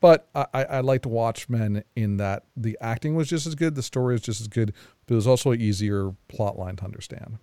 [0.00, 3.82] But I, I like to Watchmen in that the acting was just as good, the
[3.82, 4.72] story is just as good,
[5.06, 7.38] but it was also an easier plot line to understand.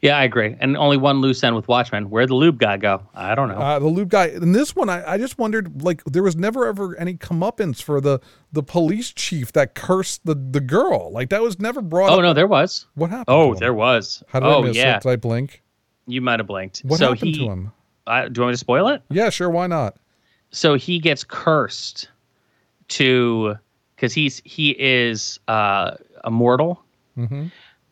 [0.00, 0.56] Yeah, I agree.
[0.60, 2.10] And only one loose end with Watchmen.
[2.10, 3.02] Where'd the lube guy go?
[3.14, 3.58] I don't know.
[3.58, 6.66] Uh, the lube guy in this one, I, I just wondered like there was never
[6.66, 8.20] ever any comeuppance for the
[8.52, 11.10] the police chief that cursed the the girl.
[11.12, 12.22] Like that was never brought oh up.
[12.22, 12.86] no, there was.
[12.94, 13.26] What happened?
[13.28, 14.22] Oh, there was.
[14.28, 15.02] How did oh I miss yeah, it?
[15.02, 15.62] Did I blink?
[16.06, 16.80] you might have blinked.
[16.80, 17.72] What so happened he, to him?
[18.06, 19.02] Uh, do you want me to spoil it?
[19.10, 19.50] Yeah, sure.
[19.50, 19.96] Why not?
[20.54, 22.08] So he gets cursed
[22.88, 23.56] to
[23.96, 26.80] because he's he is uh, immortal.
[27.16, 27.46] hmm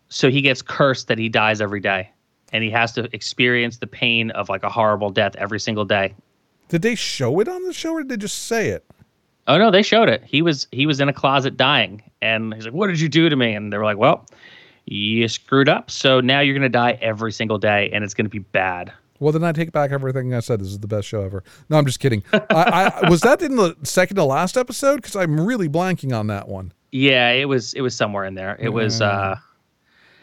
[0.08, 2.08] So he gets cursed that he dies every day,
[2.52, 6.14] and he has to experience the pain of like a horrible death every single day.
[6.68, 8.84] Did they show it on the show, or did they just say it?
[9.48, 10.22] Oh no, they showed it.
[10.24, 13.28] He was he was in a closet dying, and he's like, "What did you do
[13.28, 14.24] to me?" And they were like, "Well,
[14.86, 15.90] you screwed up.
[15.90, 19.44] So now you're gonna die every single day, and it's gonna be bad." Well, then
[19.44, 20.60] I take back everything I said.
[20.60, 21.44] This is the best show ever.
[21.70, 22.24] No, I'm just kidding.
[22.32, 26.26] I, I was that in the second to last episode because I'm really blanking on
[26.26, 26.72] that one.
[26.90, 28.56] Yeah, it was it was somewhere in there.
[28.58, 29.36] It was uh,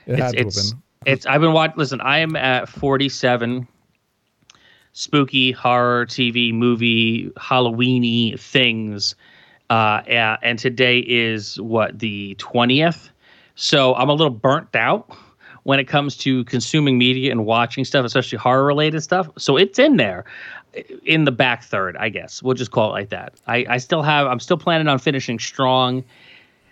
[0.06, 0.84] It it's had to have been.
[1.06, 1.26] it's.
[1.26, 1.78] I've been watching.
[1.78, 3.68] Listen, I am at 47
[4.92, 9.16] spooky horror TV movie Halloweeny things,
[9.70, 13.10] uh, and today is what the 20th.
[13.56, 15.10] So I'm a little burnt out
[15.64, 19.30] when it comes to consuming media and watching stuff, especially horror related stuff.
[19.38, 20.26] So it's in there.
[21.06, 22.44] in the back third, I guess.
[22.44, 23.34] We'll just call it like that.
[23.48, 26.04] I, I still have I'm still planning on finishing strong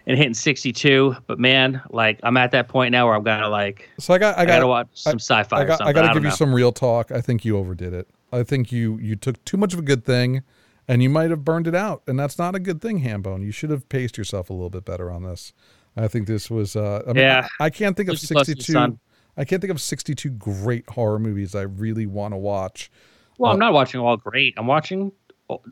[0.05, 3.89] and hitting 62, but man, like I'm at that point now where I'm gonna like
[3.99, 6.13] So I got I I, got gotta watch some sci-fi I got, I got to
[6.13, 7.11] give you some real talk.
[7.11, 8.07] I think you overdid it.
[8.31, 10.43] I think you you took too much of a good thing,
[10.88, 13.43] and you might have burned it out, and that's not a good thing, Hambone.
[13.43, 15.53] You should have paced yourself a little bit better on this.
[15.98, 16.76] I think this was.
[16.76, 17.48] Uh, I mean, Yeah.
[17.60, 19.00] I, I can't think of Push it close to the sixty-two.
[19.36, 22.91] I can't think of sixty-two great horror movies I really want to watch.
[23.38, 24.54] Well, Uh, I'm not watching all great.
[24.58, 25.12] I'm watching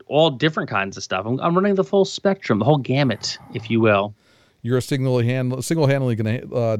[0.06, 1.26] all, different kinds of stuff.
[1.26, 4.14] I'm, I'm running the full spectrum, the whole gamut, if you will.
[4.62, 6.76] You're single hand single-handedly going to uh,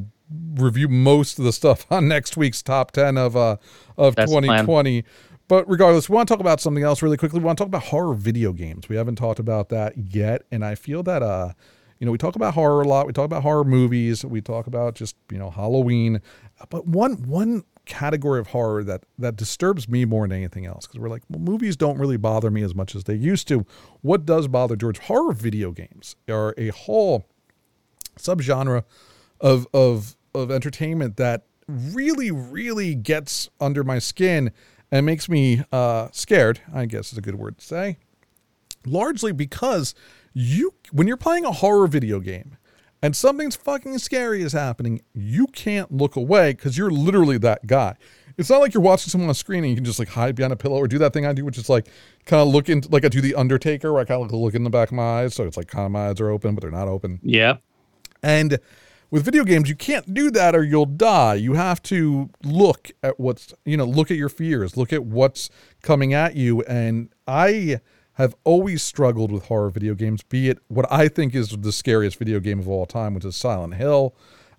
[0.55, 3.57] review most of the stuff on next week's top ten of uh
[3.97, 4.65] of That's the plan.
[4.65, 5.03] 2020.
[5.47, 7.39] But regardless, we want to talk about something else really quickly.
[7.39, 8.89] We want to talk about horror video games.
[8.89, 11.53] We haven't talked about that yet, and I feel that uh,
[11.99, 13.07] you know, we talk about horror a lot.
[13.07, 14.23] We talk about horror movies.
[14.23, 16.21] We talk about just you know Halloween,
[16.69, 20.99] but one one category of horror that that disturbs me more than anything else because
[20.99, 23.65] we're like, well, movies don't really bother me as much as they used to.
[24.01, 24.99] What does bother George?
[24.99, 27.25] Horror video games are a whole
[28.17, 28.83] subgenre
[29.39, 34.51] of of of entertainment that really really gets under my skin
[34.91, 37.97] and makes me uh scared i guess is a good word to say
[38.85, 39.93] largely because
[40.39, 42.57] you when you're playing a horror video game
[43.01, 47.95] and something's fucking scary is happening you can't look away because you're literally that guy
[48.37, 50.53] it's not like you're watching someone on screen and you can just like hide behind
[50.53, 51.87] a pillow or do that thing i do which is like
[52.25, 54.63] kind of look into like i do the undertaker where i kind of look in
[54.63, 56.61] the back of my eyes so it's like kind of my eyes are open but
[56.61, 57.57] they're not open Yeah.
[58.21, 58.59] and
[59.09, 61.35] with video games, you can't do that or you'll die.
[61.35, 65.49] You have to look at what's, you know, look at your fears, look at what's
[65.81, 66.61] coming at you.
[66.63, 67.79] And I
[68.17, 72.17] have always struggled with horror video games, be it what I think is the scariest
[72.17, 74.15] video game of all time, which is Silent Hill,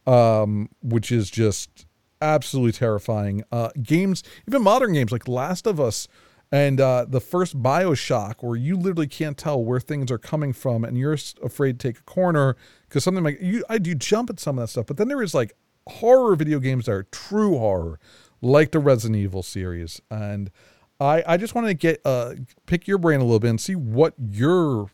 [0.06, 1.86] um, which is just
[2.22, 3.42] absolutely terrifying.
[3.50, 6.06] Uh, games, even modern games like Last of Us
[6.52, 10.84] and uh, the first Bioshock, where you literally can't tell where things are coming from,
[10.84, 12.56] and you're afraid to take a corner
[12.88, 14.86] because something like you, I do jump at some of that stuff.
[14.86, 15.54] But then there is like
[15.88, 17.98] horror video games that are true horror,
[18.40, 20.52] like the Resident Evil series, and
[21.00, 22.34] I I just wanted to get uh
[22.66, 24.90] pick your brain a little bit and see what your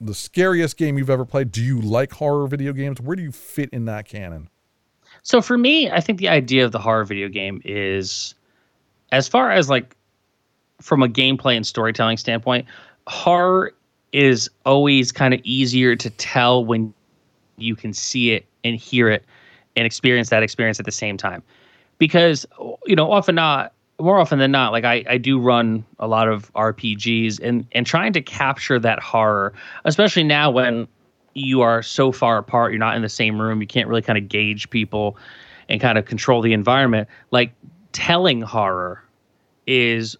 [0.00, 1.52] the scariest game you've ever played.
[1.52, 3.00] Do you like horror video games?
[3.00, 4.48] Where do you fit in that canon?
[5.22, 8.34] So for me, I think the idea of the horror video game is,
[9.12, 9.94] as far as like,
[10.80, 12.66] from a gameplay and storytelling standpoint,
[13.06, 13.72] horror
[14.12, 16.92] is always kind of easier to tell when
[17.56, 19.24] you can see it and hear it
[19.76, 21.42] and experience that experience at the same time.
[21.98, 22.44] Because,
[22.86, 26.28] you know, often not, more often than not, like I, I do run a lot
[26.28, 29.52] of RPGs and, and trying to capture that horror,
[29.84, 30.88] especially now when
[31.34, 34.18] you are so far apart, you're not in the same room, you can't really kind
[34.18, 35.16] of gauge people
[35.68, 37.08] and kind of control the environment.
[37.30, 37.54] Like
[37.92, 39.02] telling horror
[39.66, 40.16] is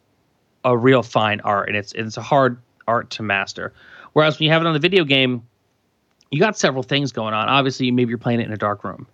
[0.65, 3.73] a real fine art and it's it's a hard art to master.
[4.13, 5.43] Whereas when you have it on the video game,
[6.31, 7.49] you got several things going on.
[7.49, 9.07] Obviously, maybe you're playing it in a dark room.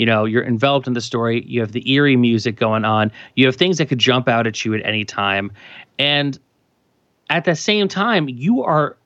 [0.00, 1.44] You know, you're enveloped in the story.
[1.46, 3.12] You have the eerie music going on.
[3.36, 5.52] You have things that could jump out at you at any time.
[5.98, 6.38] And
[7.28, 8.96] at the same time, you are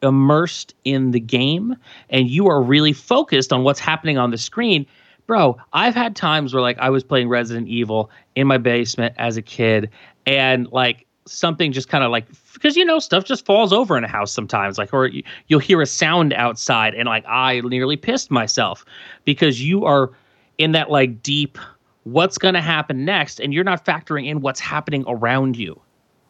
[0.00, 1.74] immersed in the game
[2.08, 4.86] and you are really focused on what's happening on the screen.
[5.26, 9.36] Bro, I've had times where like I was playing Resident Evil in my basement as
[9.36, 9.90] a kid
[10.24, 14.04] and like something just kind of like because you know stuff just falls over in
[14.04, 17.96] a house sometimes like or you, you'll hear a sound outside and like I nearly
[17.96, 18.84] pissed myself
[19.24, 20.12] because you are
[20.58, 21.58] in that like deep
[22.04, 25.80] what's going to happen next and you're not factoring in what's happening around you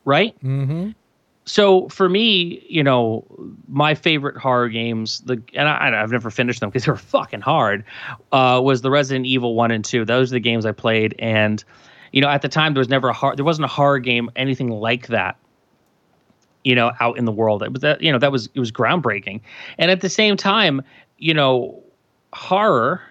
[0.04, 0.90] right Mm-hmm.
[1.46, 3.24] so for me, you know,
[3.68, 7.42] my favorite horror games, the and I, I've never finished them because they were fucking
[7.42, 7.84] hard,
[8.32, 10.04] uh, was the Resident Evil one and two.
[10.04, 11.62] Those are the games I played, and
[12.12, 14.30] you know, at the time there was never a horror, there wasn't a horror game
[14.36, 15.36] anything like that,
[16.62, 17.62] you know, out in the world.
[17.62, 19.40] It was that you know that was it was groundbreaking,
[19.78, 20.80] and at the same time,
[21.18, 21.82] you know,
[22.32, 23.02] horror,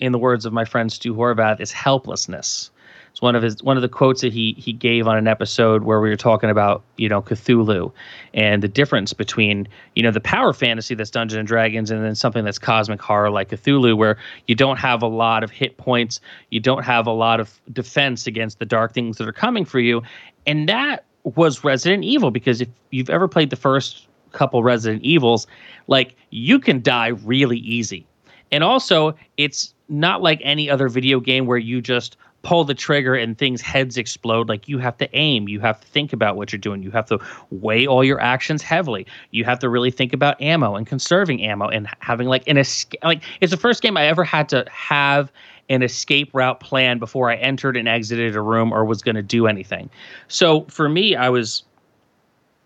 [0.00, 2.70] in the words of my friend Stu Horvath, is helplessness.
[3.16, 5.84] It's one of his one of the quotes that he he gave on an episode
[5.84, 7.90] where we were talking about you know Cthulhu
[8.34, 12.14] and the difference between you know the power fantasy that's Dungeons and Dragons and then
[12.14, 14.18] something that's cosmic horror like Cthulhu where
[14.48, 16.20] you don't have a lot of hit points,
[16.50, 19.80] you don't have a lot of defense against the dark things that are coming for
[19.80, 20.02] you,
[20.46, 25.46] and that was Resident Evil because if you've ever played the first couple Resident Evils,
[25.86, 28.06] like you can die really easy.
[28.52, 33.14] And also, it's not like any other video game where you just pull the trigger
[33.14, 34.48] and things heads explode.
[34.48, 35.48] Like you have to aim.
[35.48, 36.82] You have to think about what you're doing.
[36.82, 37.18] You have to
[37.50, 39.04] weigh all your actions heavily.
[39.32, 43.02] You have to really think about ammo and conserving ammo and having like an escape
[43.02, 45.32] like it's the first game i ever had to have
[45.68, 49.22] an escape route plan before i entered and exited a room or was going to
[49.22, 49.90] do anything.
[50.28, 51.64] So for me i was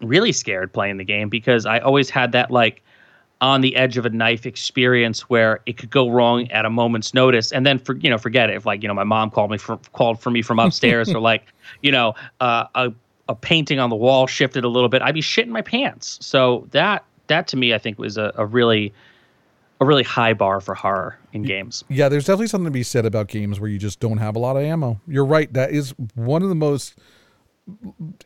[0.03, 2.83] really scared playing the game because I always had that like
[3.41, 7.14] on the edge of a knife experience where it could go wrong at a moment's
[7.14, 9.51] notice and then for you know forget it if like you know my mom called
[9.51, 11.45] me for called for me from upstairs or like
[11.82, 12.93] you know uh, a
[13.28, 16.66] a painting on the wall shifted a little bit I'd be shitting my pants so
[16.72, 18.93] that that to me I think was a, a really
[19.80, 21.84] a really high bar for horror in games.
[21.88, 24.38] Yeah, there's definitely something to be said about games where you just don't have a
[24.38, 25.01] lot of ammo.
[25.09, 25.51] You're right.
[25.55, 26.97] That is one of the most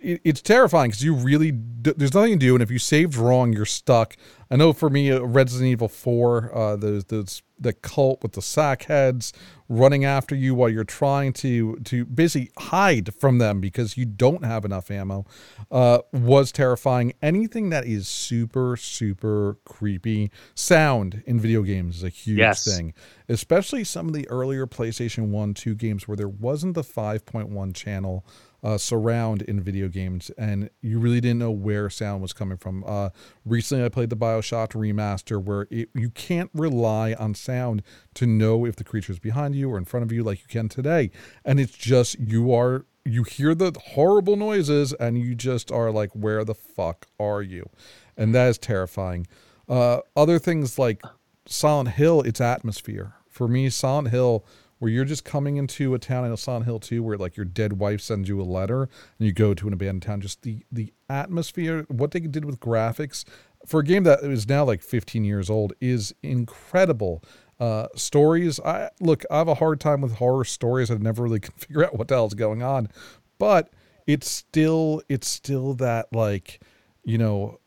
[0.00, 3.52] it, it's terrifying because you really there's nothing to do, and if you saved wrong,
[3.52, 4.16] you're stuck.
[4.50, 9.32] I know for me, uh, Resident Evil Four, uh, the cult with the sack heads
[9.68, 14.44] running after you while you're trying to to basically hide from them because you don't
[14.44, 15.24] have enough ammo,
[15.70, 17.12] uh, was terrifying.
[17.22, 22.64] Anything that is super super creepy, sound in video games is a huge Yes.
[22.64, 22.94] thing,
[23.28, 28.24] especially some of the earlier PlayStation One, Two games where there wasn't the 5.1 channel
[28.64, 32.82] uh, surround in video games, and you really didn't know where sound was coming from.
[32.86, 33.10] Uh,
[33.44, 37.82] recently, I played the Bioshock remaster, where it, you can't rely on sound
[38.14, 40.48] to know if the creature is behind you or in front of you like you
[40.48, 41.10] can today,
[41.44, 46.10] and it's just you are you hear the horrible noises and you just are like,
[46.12, 47.68] where the fuck are you?
[48.16, 49.26] And that is terrifying.
[49.68, 51.02] Uh, other things like
[51.46, 53.14] Silent Hill, its atmosphere.
[53.28, 54.46] For me, Silent Hill,
[54.84, 57.78] where you're just coming into a town, in Silent Hill 2, where like your dead
[57.78, 60.20] wife sends you a letter and you go to an abandoned town.
[60.20, 63.24] Just the the atmosphere, what they did with graphics
[63.66, 67.24] for a game that is now like 15 years old is incredible.
[67.58, 70.90] Uh, stories, I look, I have a hard time with horror stories.
[70.90, 72.90] I never really can figure out what the hell's going on,
[73.38, 73.70] but
[74.06, 76.60] it's still it's still that like
[77.04, 77.58] you know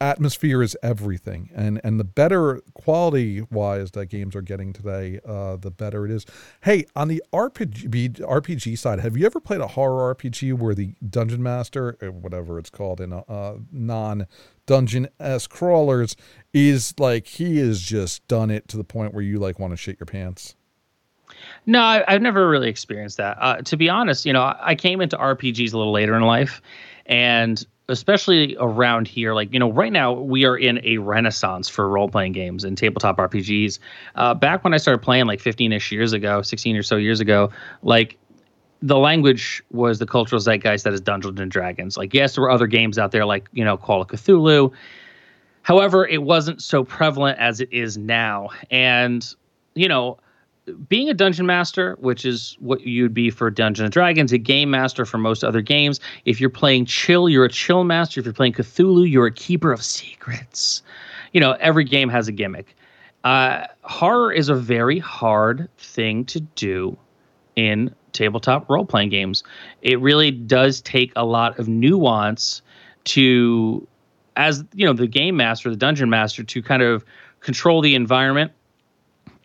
[0.00, 1.50] atmosphere is everything.
[1.54, 6.10] And and the better quality wise that games are getting today uh the better it
[6.10, 6.26] is.
[6.62, 10.94] Hey on the rpg rpg side have you ever played a horror rpg where the
[11.08, 14.26] dungeon master or whatever it's called in uh non
[14.66, 16.16] dungeon s crawlers
[16.52, 19.76] is like he has just done it to the point where you like want to
[19.76, 20.54] shit your pants?
[21.66, 23.36] No, I, I've never really experienced that.
[23.40, 26.22] Uh, to be honest, you know, I, I came into RPGs a little later in
[26.22, 26.62] life,
[27.06, 31.88] and especially around here, like you know, right now we are in a renaissance for
[31.88, 33.78] role playing games and tabletop RPGs.
[34.14, 37.50] Uh, back when I started playing, like 15ish years ago, 16 or so years ago,
[37.82, 38.18] like
[38.82, 41.96] the language was the cultural zeitgeist that is Dungeons and Dragons.
[41.96, 44.72] Like, yes, there were other games out there, like you know, Call of Cthulhu.
[45.62, 49.26] However, it wasn't so prevalent as it is now, and
[49.74, 50.18] you know
[50.88, 54.70] being a dungeon master, which is what you'd be for Dungeons and Dragons, a game
[54.70, 56.00] master for most other games.
[56.24, 58.20] If you're playing chill, you're a chill master.
[58.20, 60.82] If you're playing Cthulhu, you're a keeper of secrets.
[61.32, 62.74] You know, every game has a gimmick.
[63.24, 66.96] Uh, horror is a very hard thing to do
[67.56, 69.42] in tabletop role playing games.
[69.82, 72.62] It really does take a lot of nuance
[73.04, 73.86] to,
[74.36, 77.04] as you know, the game master, the dungeon master, to kind of
[77.40, 78.52] control the environment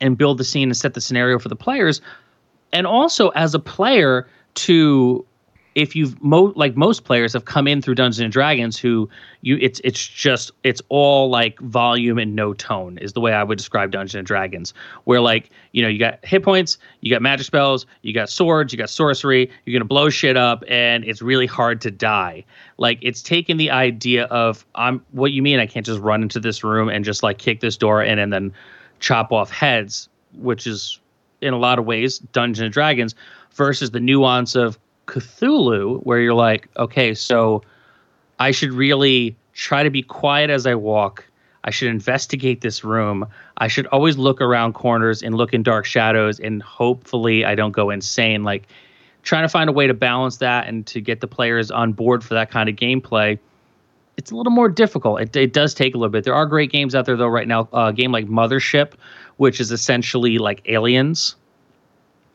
[0.03, 2.01] and build the scene and set the scenario for the players.
[2.71, 5.25] And also as a player to
[5.75, 9.09] if you've mo- like most players have come in through Dungeons and Dragons who
[9.41, 13.43] you it's it's just it's all like volume and no tone is the way I
[13.43, 14.73] would describe Dungeons and Dragons
[15.05, 18.71] where like you know you got hit points you got magic spells you got swords
[18.71, 22.45] you got sorcery you're gonna blow shit up and it's really hard to die.
[22.77, 26.39] Like it's taken the idea of I'm what you mean I can't just run into
[26.39, 28.53] this room and just like kick this door in and then
[29.03, 30.99] chop off heads, which is
[31.41, 33.13] in a lot of ways Dungeons and Dragons,
[33.51, 37.61] versus the nuance of Cthulhu, where you're like, okay, so
[38.39, 41.25] I should really try to be quiet as I walk.
[41.65, 43.27] I should investigate this room.
[43.57, 47.73] I should always look around corners and look in dark shadows, and hopefully I don't
[47.73, 48.43] go insane.
[48.43, 48.67] Like
[49.21, 52.23] trying to find a way to balance that and to get the players on board
[52.23, 53.37] for that kind of gameplay
[54.17, 55.21] it's a little more difficult.
[55.21, 56.23] It, it does take a little bit.
[56.23, 57.67] There are great games out there though right now.
[57.73, 58.93] Uh, a game like Mothership,
[59.37, 61.35] which is essentially like Aliens,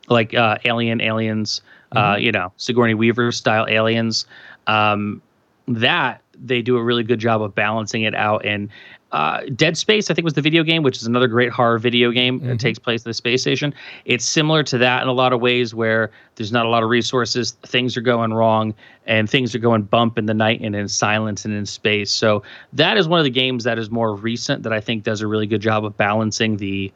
[0.09, 1.61] like uh, Alien, Aliens,
[1.93, 4.25] uh, you know, Sigourney Weaver style Aliens.
[4.67, 5.21] Um,
[5.67, 8.45] that they do a really good job of balancing it out.
[8.45, 8.69] And
[9.11, 12.11] uh, Dead Space, I think, was the video game, which is another great horror video
[12.11, 13.73] game that takes place in the space station.
[14.05, 16.89] It's similar to that in a lot of ways, where there's not a lot of
[16.89, 18.73] resources, things are going wrong,
[19.07, 22.11] and things are going bump in the night and in silence and in space.
[22.11, 22.43] So
[22.73, 25.27] that is one of the games that is more recent that I think does a
[25.27, 26.91] really good job of balancing the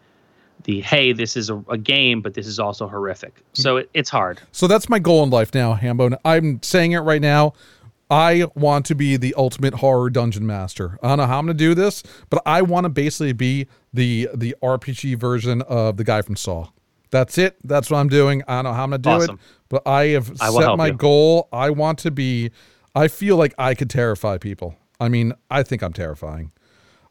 [0.65, 3.43] the hey, this is a, a game, but this is also horrific.
[3.53, 4.39] So it, it's hard.
[4.51, 6.17] So that's my goal in life now, Hambone.
[6.23, 7.53] I'm saying it right now.
[8.09, 10.99] I want to be the ultimate horror dungeon master.
[11.01, 13.67] I don't know how I'm going to do this, but I want to basically be
[13.93, 16.67] the the RPG version of the guy from Saw.
[17.11, 17.57] That's it.
[17.63, 18.43] That's what I'm doing.
[18.47, 19.35] I don't know how I'm going to do Awesome.
[19.35, 20.93] it, but I have I set my you.
[20.93, 21.47] goal.
[21.51, 22.51] I want to be
[22.95, 24.75] I feel like I could terrify people.
[24.99, 26.51] I mean, I think I'm terrifying.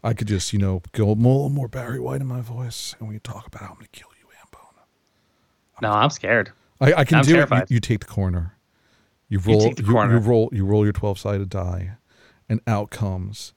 [0.05, 3.09] I could just, you know, go a little more Barry White in my voice, and
[3.09, 5.82] we talk about how I'm going to kill you, Hambone.
[5.82, 6.53] No, I'm scared.
[6.80, 7.49] I, I can I'm do it.
[7.51, 8.57] You, you take the corner.
[9.33, 9.61] You roll.
[9.61, 10.51] the you, you roll.
[10.53, 11.93] You roll your twelve sided die,
[12.51, 13.55] and out comes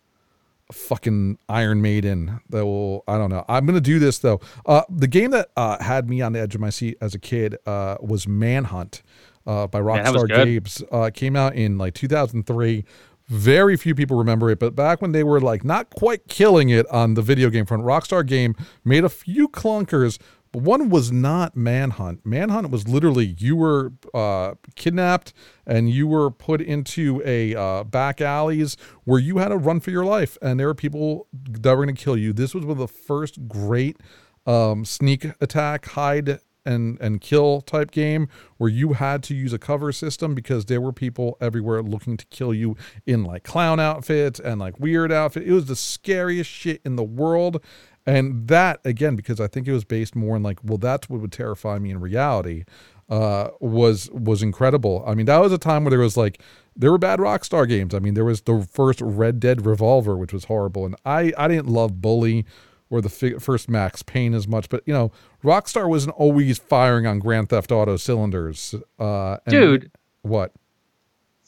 [0.69, 3.03] a fucking Iron Maiden that will.
[3.09, 3.43] I don't know.
[3.49, 4.39] I'm gonna do this though.
[4.65, 7.19] Uh, the game that uh, had me on the edge of my seat as a
[7.19, 9.03] kid uh, was Manhunt
[9.45, 10.29] uh, by Rockstar.
[10.29, 10.81] Games.
[10.89, 12.85] Uh, came out in like 2003.
[13.27, 16.87] Very few people remember it, but back when they were like not quite killing it
[16.87, 18.55] on the video game front, Rockstar Game
[18.85, 20.19] made a few clunkers.
[20.55, 22.25] But one was not Manhunt.
[22.25, 25.33] Manhunt was literally you were uh, kidnapped
[25.67, 29.91] and you were put into a uh, back alleys where you had to run for
[29.91, 32.31] your life, and there were people that were going to kill you.
[32.31, 33.97] This was one of the first great
[34.45, 38.27] um, sneak attack, hide and and kill type game
[38.57, 42.25] where you had to use a cover system because there were people everywhere looking to
[42.27, 42.75] kill you
[43.05, 45.45] in like clown outfits and like weird outfits.
[45.45, 47.61] It was the scariest shit in the world.
[48.07, 51.21] And that again, because I think it was based more on like, well, that's what
[51.21, 52.63] would terrify me in reality,
[53.09, 55.03] uh, was was incredible.
[55.07, 56.41] I mean, that was a time where there was like
[56.75, 57.93] there were bad Rockstar games.
[57.95, 61.47] I mean, there was the first Red Dead Revolver, which was horrible, and I I
[61.47, 62.45] didn't love Bully
[62.91, 65.11] or the fi- first Max Payne as much, but you know,
[65.43, 68.75] Rockstar wasn't always firing on Grand Theft Auto cylinders.
[68.99, 69.91] Uh, and- Dude.
[70.21, 70.51] what?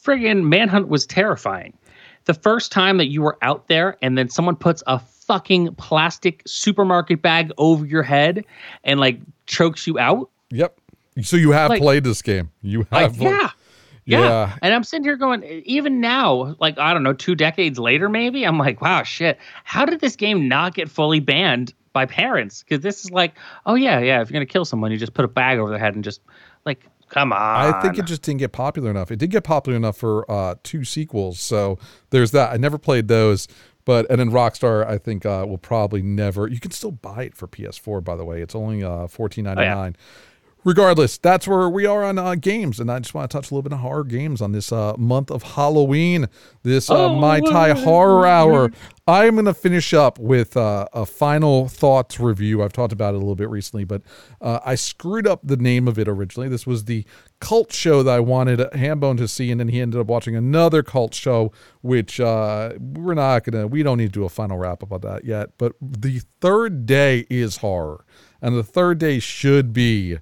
[0.03, 1.77] friggin' manhunt was terrifying.
[2.27, 6.41] The first time that you were out there and then someone puts a fucking plastic
[6.45, 8.45] supermarket bag over your head
[8.83, 10.29] and like chokes you out.
[10.51, 10.79] Yep.
[11.23, 12.51] So you have Like- played this game.
[12.61, 13.17] You have.
[13.17, 13.49] played- yeah.
[14.05, 14.19] Yeah.
[14.21, 14.55] Yeah.
[14.61, 18.45] And I'm sitting here going, even now, like, I don't know, two decades later, maybe,
[18.45, 19.37] I'm like, wow, shit.
[19.65, 22.63] How did this game not get fully banned by parents?
[22.63, 23.33] Because this is like,
[23.65, 24.21] oh, yeah, yeah.
[24.21, 26.05] If you're going to kill someone, you just put a bag over their head and
[26.05, 26.21] just,
[26.65, 27.73] like, come on.
[27.73, 29.11] I think it just didn't get popular enough.
[29.11, 31.77] It did get popular enough for uh, two sequels, so
[32.09, 32.51] there's that.
[32.53, 33.47] I never played those,
[33.85, 36.47] but and then Rockstar, I think uh, will probably never.
[36.47, 38.41] You can still buy it for PS4, by the way.
[38.41, 39.95] It's only uh, fourteen ninety nine.
[40.63, 43.53] Regardless, that's where we are on uh, games, and I just want to touch a
[43.53, 46.27] little bit of horror games on this uh, month of Halloween,
[46.63, 48.71] this uh, Mai Tai Horror Hour.
[49.07, 52.61] I'm going to finish up with uh, a final thoughts review.
[52.61, 54.01] I've talked about it a little bit recently, but
[54.41, 56.49] uh, I screwed up the name of it originally.
[56.49, 57.05] This was the
[57.39, 60.83] cult show that I wanted Hambone to see, and then he ended up watching another
[60.83, 64.57] cult show, which uh, we're not going to, we don't need to do a final
[64.57, 65.51] wrap up on that yet.
[65.57, 68.03] But the third day is horror,
[68.41, 70.17] and the third day should be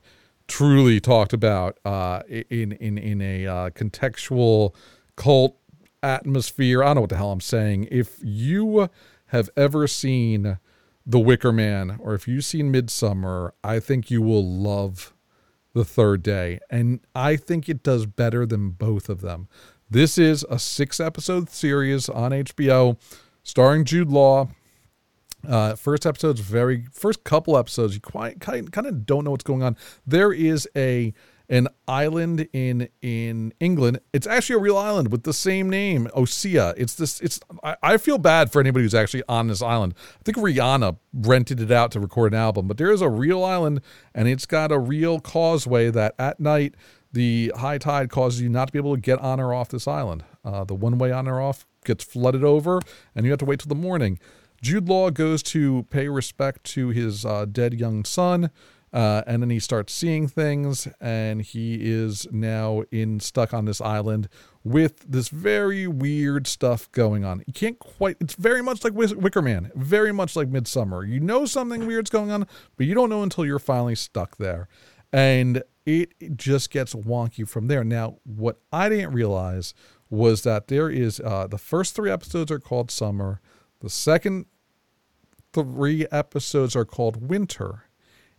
[0.48, 4.74] truly talked about uh, in in in a uh, contextual
[5.16, 5.58] cult
[6.04, 6.84] atmosphere.
[6.84, 7.88] I don't know what the hell I'm saying.
[7.92, 8.90] If you
[9.28, 10.60] have ever seen
[11.06, 15.14] The Wicker Man or if you've seen Midsommar, I think you will love
[15.74, 16.60] The Third Day.
[16.70, 19.48] And I think it does better than both of them.
[19.90, 22.98] This is a six episode series on HBO
[23.44, 24.50] starring Jude Law.
[25.48, 29.44] Uh, first episode's very first couple episodes you quite kind, kind of don't know what's
[29.44, 29.78] going on.
[30.06, 31.14] There is a
[31.50, 34.00] an island in in England.
[34.14, 36.74] It's actually a real island with the same name, Osea.
[36.78, 37.22] It's this.
[37.22, 39.94] It's I, I feel bad for anybody who's actually on this island.
[40.20, 43.44] I think Rihanna rented it out to record an album, but there is a real
[43.44, 43.82] island,
[44.14, 46.76] and it's got a real causeway that at night
[47.14, 49.88] the high tide causes you not to be able to get on or off this
[49.88, 50.24] island.
[50.44, 52.82] Uh, the one way on or off gets flooded over,
[53.16, 54.20] and you have to wait till the morning.
[54.66, 58.50] Jude Law goes to pay respect to his uh, dead young son,
[58.92, 63.80] uh, and then he starts seeing things, and he is now in stuck on this
[63.80, 64.28] island
[64.64, 67.44] with this very weird stuff going on.
[67.46, 68.18] You can't quite.
[68.20, 71.08] It's very much like Wicker Man, very much like Midsommar.
[71.08, 74.68] You know something weird's going on, but you don't know until you're finally stuck there,
[75.14, 77.84] and it just gets wonky from there.
[77.84, 79.76] Now, what I didn't realize
[80.10, 83.42] was that there is uh, the first three episodes are called Summer.
[83.82, 84.48] The second
[85.64, 87.86] three episodes are called Winter.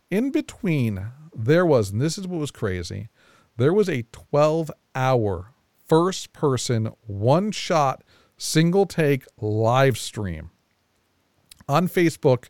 [0.09, 3.09] In between, there was, and this is what was crazy,
[3.57, 5.53] there was a 12 hour
[5.87, 8.03] first person, one shot,
[8.37, 10.51] single take live stream
[11.67, 12.49] on Facebook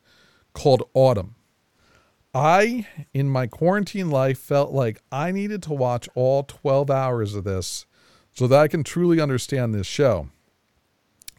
[0.53, 1.35] called Autumn.
[2.33, 7.45] I, in my quarantine life, felt like I needed to watch all 12 hours of
[7.45, 7.85] this
[8.33, 10.29] so that I can truly understand this show.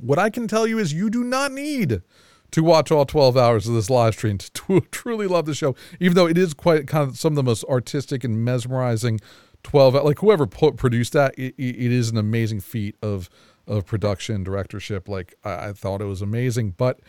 [0.01, 2.03] What I can tell you is you do not need
[2.51, 4.39] to watch all 12 hours of this live stream.
[4.69, 7.43] To, truly love the show, even though it is quite kind of some of the
[7.43, 9.21] most artistic and mesmerizing
[9.63, 13.31] 12 like whoever produced that it, it is an amazing feat of
[13.67, 15.09] of production directorship.
[15.09, 17.01] Like I, I thought it was amazing but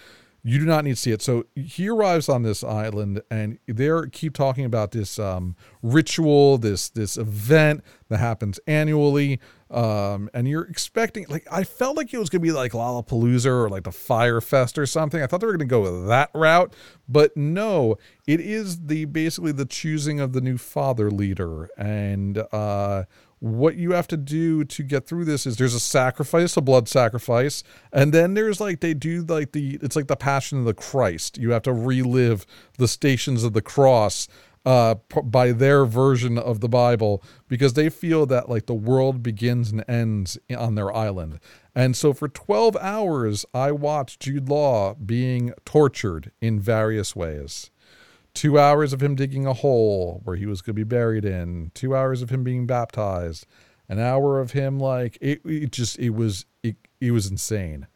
[0.42, 1.22] You do not need to see it.
[1.22, 6.90] So he arrives on this island, and they keep talking about this um, ritual, this
[6.90, 9.40] this event that happens annually.
[9.70, 13.70] Um, and you're expecting like I felt like it was gonna be like Lollapalooza or
[13.70, 15.22] like the Fyre Fest or something.
[15.22, 16.74] I thought they were gonna go that route,
[17.08, 23.04] but no, it is the basically the choosing of the new father leader and uh
[23.40, 26.88] what you have to do to get through this is there's a sacrifice, a blood
[26.88, 30.74] sacrifice, and then there's like they do like the it's like the passion of the
[30.74, 31.38] Christ.
[31.38, 32.46] You have to relive
[32.78, 34.28] the stations of the cross
[34.66, 39.24] uh p- by their version of the Bible because they feel that like the world
[39.24, 41.40] begins and ends on their island.
[41.74, 47.72] And so for 12 hours I watched Jude Law being tortured in various ways
[48.34, 51.71] two hours of him digging a hole where he was going to be buried in,
[51.73, 53.45] two hours of him being baptized,
[53.88, 57.88] an hour of him like it, it just it was it, it was insane.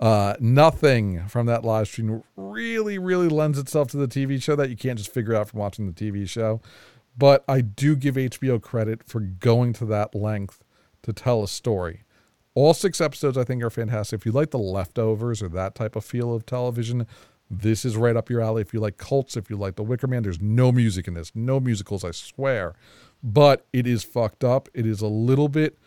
[0.00, 4.68] Uh, nothing from that live stream really, really lends itself to the TV show that
[4.68, 6.60] you can't just figure out from watching the TV show.
[7.16, 10.64] But I do give HBO credit for going to that length
[11.02, 12.02] to tell a story.
[12.54, 14.20] All six episodes I think are fantastic.
[14.20, 17.06] If you like the leftovers or that type of feel of television,
[17.52, 18.62] this is right up your alley.
[18.62, 21.30] If you like cults, if you like The Wicker Man, there's no music in this,
[21.34, 22.74] no musicals, I swear.
[23.22, 24.70] But it is fucked up.
[24.72, 25.78] It is a little bit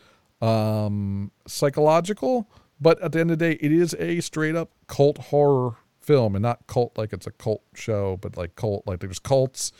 [0.41, 2.47] um, psychological,
[2.79, 6.35] but at the end of the day, it is a straight up cult horror film,
[6.35, 9.71] and not cult like it's a cult show, but like cult like there's cults.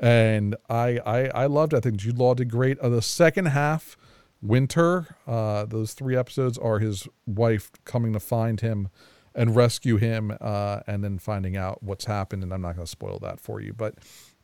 [0.00, 1.74] And I I I loved.
[1.74, 1.76] It.
[1.76, 2.78] I think Jude Law did great.
[2.78, 3.96] Uh, the second half,
[4.40, 8.88] Winter, uh, those three episodes are his wife coming to find him
[9.34, 12.42] and rescue him uh, and then finding out what's happened.
[12.42, 13.96] And I'm not going to spoil that for you, but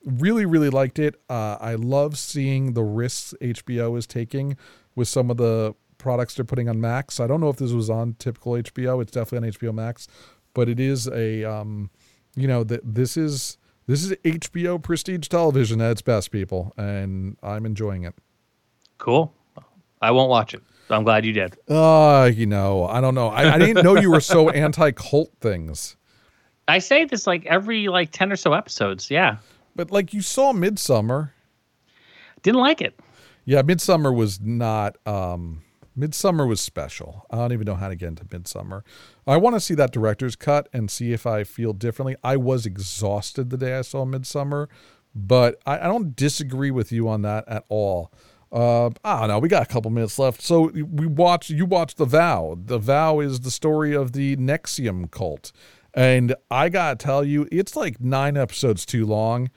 [0.05, 1.21] really, really liked it.
[1.29, 4.57] Uh, I love seeing the risks HBO is taking
[4.95, 7.21] with some of the products they're putting on Max.
[7.21, 9.03] I don't know if this was on typical HBO.
[9.03, 10.09] It's definitely on HBO Max,
[10.55, 11.91] but it is a, um,
[12.35, 17.37] you know, that this is this is HBO prestige television at its best, people, and
[17.43, 18.15] I'm enjoying it.
[18.99, 19.35] Cool.
[20.01, 20.63] I won't watch it.
[20.91, 21.57] I'm glad you did.
[21.69, 23.29] Uh, you know, I don't know.
[23.29, 25.97] I, I didn't know you were so anti cult things.
[26.69, 29.11] I say this like every like 10 or so episodes.
[29.11, 29.39] Yeah.
[29.75, 31.31] But like you saw Midsommar.
[32.43, 32.99] Didn't like it.
[33.45, 35.63] Yeah, Midsommar was not um
[35.99, 37.27] Midsommar was special.
[37.31, 38.83] I don't even know how to get into Midsommar.
[39.27, 42.17] I want to see that director's cut and see if I feel differently.
[42.23, 44.69] I was exhausted the day I saw Midsommar,
[45.15, 48.13] but I, I don't disagree with you on that at all.
[48.53, 49.39] Uh, I don't know.
[49.39, 50.43] We got a couple minutes left.
[50.43, 51.51] So we watch.
[51.51, 52.57] You watch The Vow.
[52.61, 55.53] The Vow is the story of the NXIVM cult,
[55.95, 59.51] and I gotta tell you, it's like nine episodes too long.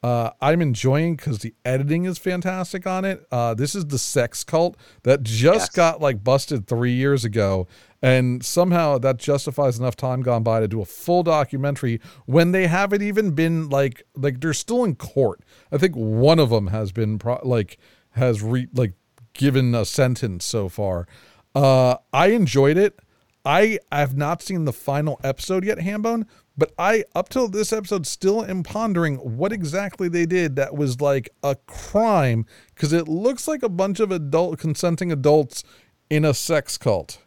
[0.00, 3.26] Uh, I'm enjoying because the editing is fantastic on it.
[3.32, 5.68] Uh, this is the sex cult that just Yes.
[5.70, 7.66] got like busted three years ago,
[8.00, 12.68] and somehow that justifies enough time gone by to do a full documentary when they
[12.68, 15.40] haven't even been like like they're still in court.
[15.72, 17.76] I think one of them has been pro- like
[18.18, 18.92] has re like
[19.32, 21.06] given a sentence so far.
[21.54, 22.98] Uh, I enjoyed it.
[23.44, 27.72] I I have not seen the final episode yet, Hambone, but I up till this
[27.72, 32.44] episode still am pondering what exactly they did that was like a crime
[32.74, 35.64] because it looks like a bunch of adult consenting adults
[36.10, 37.20] in a sex cult.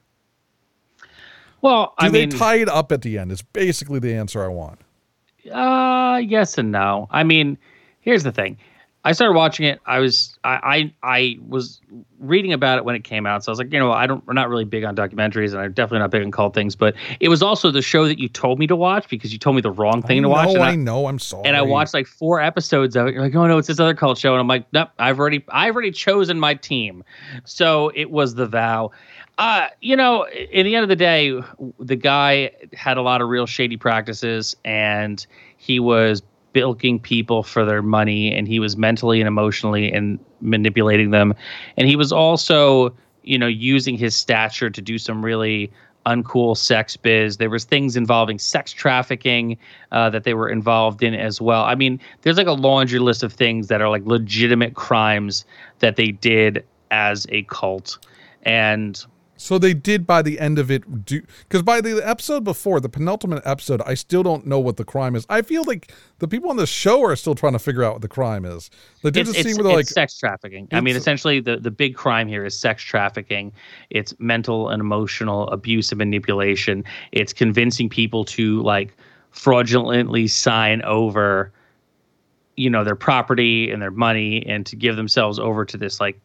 [1.61, 3.31] Well, Do I they mean, tie it up at the end?
[3.31, 4.79] Is basically the answer I want.
[5.51, 7.07] Uh, yes and no.
[7.11, 7.57] I mean,
[8.01, 8.57] here's the thing.
[9.03, 9.79] I started watching it.
[9.85, 11.81] I was I, I I was
[12.19, 14.25] reading about it when it came out, so I was like, you know, I don't.
[14.27, 16.75] We're not really big on documentaries, and I'm definitely not big on cult things.
[16.75, 19.55] But it was also the show that you told me to watch because you told
[19.55, 20.49] me the wrong thing to watch.
[20.49, 21.07] No, and I know.
[21.07, 21.45] I'm sorry.
[21.45, 23.13] and I watched like four episodes of it.
[23.15, 25.43] You're like, oh no, it's this other cult show, and I'm like, nope, I've already,
[25.49, 27.03] I've already chosen my team.
[27.43, 28.91] So it was the vow.
[29.39, 31.41] Uh, you know, in the end of the day,
[31.79, 35.25] the guy had a lot of real shady practices, and
[35.57, 36.21] he was
[36.53, 41.33] bilking people for their money, and he was mentally and emotionally and manipulating them,
[41.77, 42.93] and he was also,
[43.23, 45.71] you know, using his stature to do some really
[46.05, 47.37] uncool sex biz.
[47.37, 49.57] There was things involving sex trafficking
[49.91, 51.63] uh, that they were involved in as well.
[51.63, 55.45] I mean, there's like a laundry list of things that are like legitimate crimes
[55.79, 57.97] that they did as a cult,
[58.43, 59.05] and
[59.41, 62.89] So they did by the end of it do because by the episode before, the
[62.89, 65.25] penultimate episode, I still don't know what the crime is.
[65.29, 68.01] I feel like the people on the show are still trying to figure out what
[68.03, 68.69] the crime is.
[69.01, 70.67] Like there's it's, a it's, scene where they're like, sex trafficking.
[70.71, 73.51] I mean, essentially, the, the big crime here is sex trafficking.
[73.89, 76.83] It's mental and emotional abuse and manipulation.
[77.11, 78.95] It's convincing people to like
[79.31, 81.51] fraudulently sign over,
[82.57, 86.19] you know, their property and their money, and to give themselves over to this like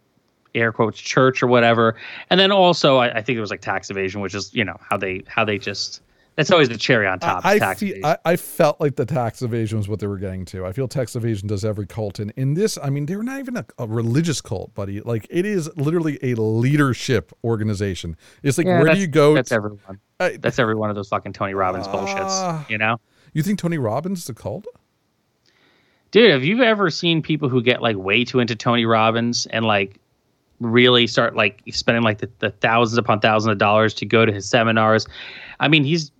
[0.57, 1.97] air quotes church or whatever.
[2.31, 4.77] And then also, I, I think there was like tax evasion, which is you know
[4.81, 6.01] how they how they just
[6.37, 7.45] That's always the cherry on top.
[7.45, 8.05] I, I, tax feel, evasion.
[8.05, 10.67] I, I felt like the tax evasion was what they were getting to.
[10.67, 13.57] I feel tax evasion does every cult, and in this, I mean, they're not even
[13.57, 15.01] a, a religious cult, buddy.
[15.01, 18.17] Like it is literally a leadership organization.
[18.43, 19.35] It's like Yeah, where do you go?
[19.35, 20.01] That's everyone.
[20.19, 21.93] I- That's every one of those fucking Tony Robbins Ah.
[21.95, 22.71] bullshits.
[22.71, 22.99] You know,
[23.33, 24.67] you think Tony Robbins is a cult?
[26.13, 29.65] dude, have you ever seen people who get like way too into Tony Robbins and
[29.67, 29.99] like
[30.61, 34.33] really start like spending like the, the thousands upon thousands of dollars to go to
[34.33, 35.07] his seminars?
[35.61, 36.11] I mean, he's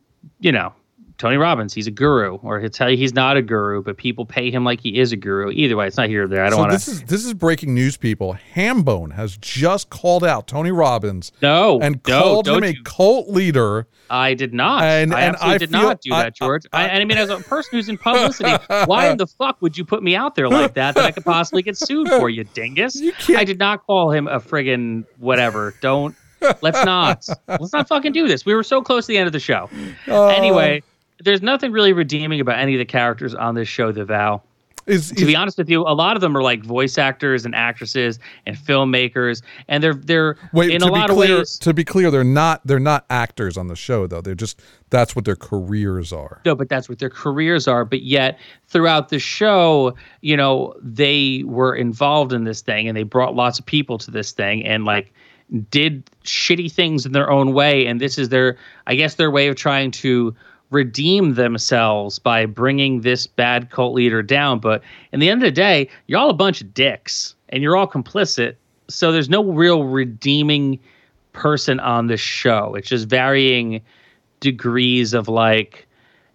[0.41, 0.72] you know.
[1.18, 4.26] Tony Robbins, he's a guru, or he'll tell you he's not a guru, but people
[4.26, 5.50] pay him like he is a guru.
[5.50, 6.44] Either way, it's not here or there.
[6.44, 6.90] I don't so want this to.
[6.90, 8.36] is this is breaking news, people.
[8.54, 13.28] Hambone has just called out Tony Robbins No, and no, called him a you- cult
[13.30, 13.86] leader.
[14.10, 14.82] I did not.
[14.84, 16.64] And- I and I did feel- not do I- that, George.
[16.72, 18.50] I, I- and I mean, as a person who's in publicity,
[18.84, 21.24] why in the fuck would you put me out there like that that I could
[21.24, 22.94] possibly get sued for, you dingus?
[23.00, 25.74] You I did not call him a friggin' whatever.
[25.80, 26.14] Don't.
[26.60, 27.26] Let's not.
[27.48, 28.44] Let's not fucking do this.
[28.44, 29.70] We were so close to the end of the show.
[30.06, 30.82] Uh, Anyway,
[31.20, 34.42] there's nothing really redeeming about any of the characters on this show, The Vow
[34.86, 37.54] is, to be honest with you, a lot of them are like voice actors and
[37.54, 41.58] actresses and filmmakers, and they're they're wait in a lot clear, of ways.
[41.58, 44.20] To be clear, they're not they're not actors on the show though.
[44.20, 44.60] They're just
[44.90, 46.40] that's what their careers are.
[46.46, 47.84] No, but that's what their careers are.
[47.84, 48.38] But yet,
[48.68, 53.58] throughout the show, you know, they were involved in this thing, and they brought lots
[53.58, 55.12] of people to this thing, and like
[55.70, 57.86] did shitty things in their own way.
[57.86, 58.56] And this is their,
[58.86, 60.34] I guess, their way of trying to
[60.70, 64.58] redeem themselves by bringing this bad cult leader down.
[64.58, 67.76] But in the end of the day, you're all a bunch of dicks, and you're
[67.76, 68.56] all complicit.
[68.88, 70.78] So there's no real redeeming
[71.32, 72.74] person on the show.
[72.74, 73.82] It's just varying
[74.40, 75.86] degrees of like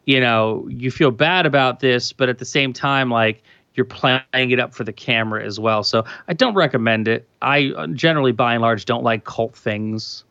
[0.05, 3.43] you know you feel bad about this but at the same time like
[3.75, 7.71] you're playing it up for the camera as well so i don't recommend it i
[7.77, 10.23] uh, generally by and large don't like cult things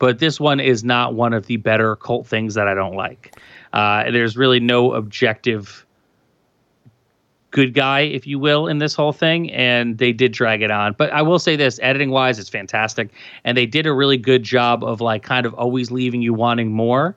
[0.00, 3.36] but this one is not one of the better cult things that i don't like.
[3.72, 5.86] Uh, there's really no objective
[7.52, 10.94] good guy if you will in this whole thing and they did drag it on.
[10.98, 13.10] But i will say this editing wise it's fantastic
[13.44, 16.72] and they did a really good job of like kind of always leaving you wanting
[16.72, 17.14] more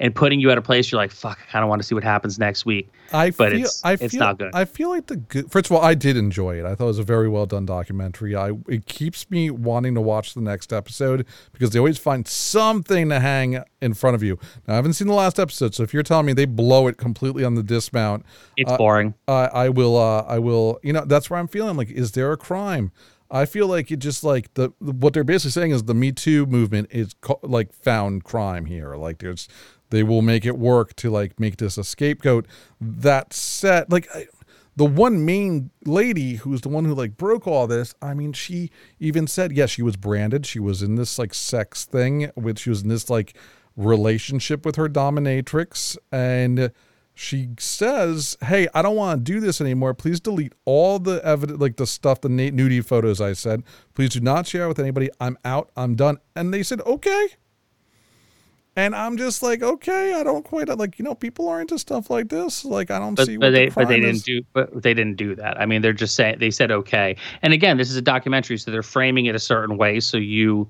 [0.00, 1.94] and putting you at a place you're like fuck i kind of want to see
[1.94, 4.50] what happens next week I But feel, it's- I it's feel, not good.
[4.52, 5.48] I feel like the good.
[5.52, 6.64] First of all, I did enjoy it.
[6.66, 8.34] I thought it was a very well done documentary.
[8.34, 13.08] I it keeps me wanting to watch the next episode because they always find something
[13.10, 14.40] to hang in front of you.
[14.66, 16.96] Now, I haven't seen the last episode, so if you're telling me they blow it
[16.96, 18.26] completely on the dismount,
[18.56, 19.96] it's Uh, boring I I will.
[19.96, 20.80] Uh, I will.
[20.82, 21.76] You know, that's where I'm feeling.
[21.76, 22.90] Like, is there a crime?
[23.30, 26.44] I feel like it just like the what they're basically saying is the Me Too
[26.46, 28.96] movement is co- like found crime here.
[28.96, 29.46] Like, there's
[29.90, 32.46] they will make it work to like make this a scapegoat.
[32.80, 34.08] That said, like.
[34.14, 34.26] I,
[34.78, 38.70] the one main lady who's the one who like broke all this i mean she
[39.00, 42.68] even said yes she was branded she was in this like sex thing which she
[42.68, 43.34] was in this like
[43.74, 46.70] relationship with her dominatrix and
[47.18, 49.94] she says, "Hey, I don't want to do this anymore.
[49.94, 53.62] Please delete all the evidence, like the stuff, the nudie photos I said.
[53.94, 55.08] Please do not share with anybody.
[55.18, 55.70] I'm out.
[55.76, 57.28] I'm done." And they said, "Okay."
[58.76, 62.10] And I'm just like, okay, I don't quite like, you know, people are into stuff
[62.10, 62.62] like this.
[62.62, 63.38] Like, I don't but, see.
[63.38, 64.22] but they the but they didn't is.
[64.22, 67.52] do but they didn't do that i mean they're just saying they said okay and
[67.52, 70.68] again this is a documentary so they're framing it a certain way so you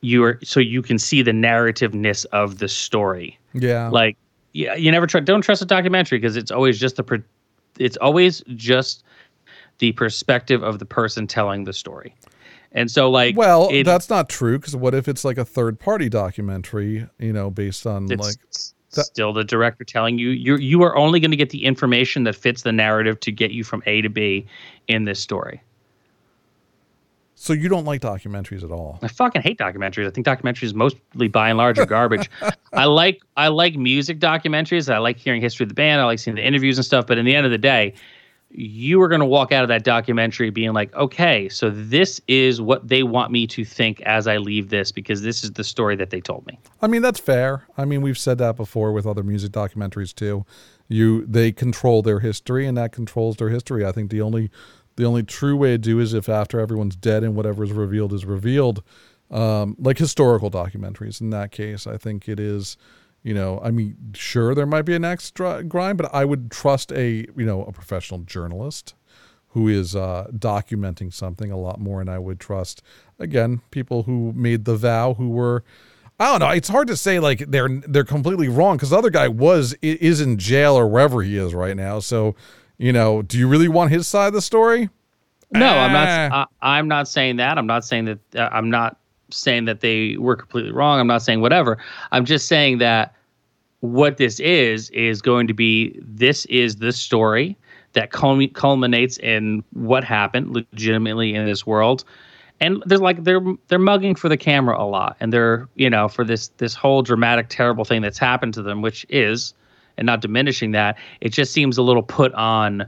[0.00, 4.16] you are so you can see the narrativeness of the story Yeah, like
[4.52, 7.24] yeah you never try don't trust a documentary because it's always just the per-
[7.78, 9.04] it's always just
[9.78, 12.14] the perspective of the person telling the story
[12.72, 15.78] and so like well, it- that's not true because what if it's like a third
[15.78, 18.34] party documentary, you know, based on like
[18.90, 22.34] still the director telling you you you are only going to get the information that
[22.34, 24.46] fits the narrative to get you from A to B
[24.88, 25.60] in this story.
[27.34, 28.98] so you don't like documentaries at all.
[29.02, 30.06] I fucking hate documentaries.
[30.06, 32.30] I think documentaries mostly by and large are garbage.
[32.72, 34.92] I like I like music documentaries.
[34.92, 36.00] I like hearing history of the band.
[36.00, 37.06] I like seeing the interviews and stuff.
[37.06, 37.92] But in the end of the day,
[38.50, 42.60] you are going to walk out of that documentary being like, okay, so this is
[42.60, 45.96] what they want me to think as I leave this because this is the story
[45.96, 46.58] that they told me.
[46.80, 47.66] I mean, that's fair.
[47.76, 50.46] I mean, we've said that before with other music documentaries too.
[50.88, 53.84] You they control their history, and that controls their history.
[53.84, 54.50] I think the only
[54.94, 58.12] the only true way to do is if after everyone's dead and whatever is revealed
[58.12, 58.84] is revealed,
[59.30, 61.20] um, like historical documentaries.
[61.20, 62.76] In that case, I think it is.
[63.26, 66.48] You know, I mean, sure, there might be an axe dri- grind, but I would
[66.48, 68.94] trust a you know a professional journalist
[69.48, 72.82] who is uh, documenting something a lot more, and I would trust
[73.18, 75.64] again people who made the vow, who were
[76.20, 76.50] I don't know.
[76.50, 80.20] It's hard to say like they're they're completely wrong because the other guy was is
[80.20, 81.98] in jail or wherever he is right now.
[81.98, 82.36] So,
[82.78, 84.88] you know, do you really want his side of the story?
[85.50, 86.28] No, I'm Ah.
[86.28, 86.48] not.
[86.62, 87.58] I, I'm not saying that.
[87.58, 88.18] I'm not saying that.
[88.36, 88.98] Uh, I'm not
[89.32, 91.00] saying that they were completely wrong.
[91.00, 91.78] I'm not saying whatever.
[92.12, 93.14] I'm just saying that
[93.80, 97.56] what this is is going to be this is the story
[97.92, 102.04] that culminates in what happened legitimately in this world.
[102.60, 105.16] And they're like they're they're mugging for the camera a lot.
[105.20, 108.82] And they're you know for this this whole dramatic terrible thing that's happened to them
[108.82, 109.54] which is
[109.98, 112.86] and not diminishing that it just seems a little put on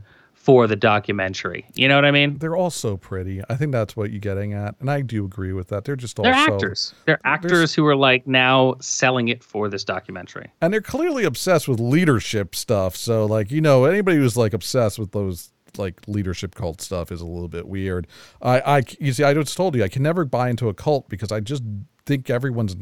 [0.48, 3.42] for the documentary you know what i mean They're all so pretty.
[3.50, 5.84] I think that's what you're getting at, and I do agree with that.
[5.84, 9.68] They're just all they're so- actors they're actors who are like now selling it for
[9.68, 12.96] this documentary and they're clearly obsessed with leadership stuff.
[12.96, 17.20] So, like, you know, anybody who's like obsessed with those like leadership cult stuff is
[17.20, 18.06] a little bit weird.
[18.40, 21.08] I, I, you see, I just told you I can never buy into a cult
[21.10, 21.62] because I just
[22.06, 22.74] think everyone's.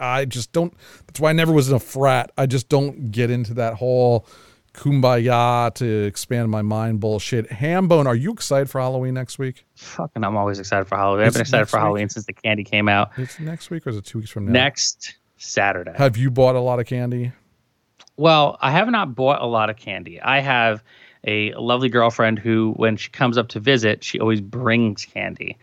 [0.00, 0.72] I just don't.
[1.06, 2.32] That's why I never was in a frat.
[2.38, 4.26] I just don't get into that whole
[4.74, 7.48] kumbaya to expand my mind bullshit.
[7.50, 9.64] Hambone, are you excited for Halloween next week?
[9.74, 11.82] fucking i'm always excited for halloween i've been excited for week?
[11.82, 14.44] halloween since the candy came out It's next week or is it two weeks from
[14.46, 14.52] now?
[14.52, 17.32] next saturday Have you bought a lot of candy?
[18.16, 20.20] Well, I have not bought a lot of candy.
[20.20, 20.82] I have
[21.26, 25.56] a lovely girlfriend who, when she comes up to visit, she always brings candy.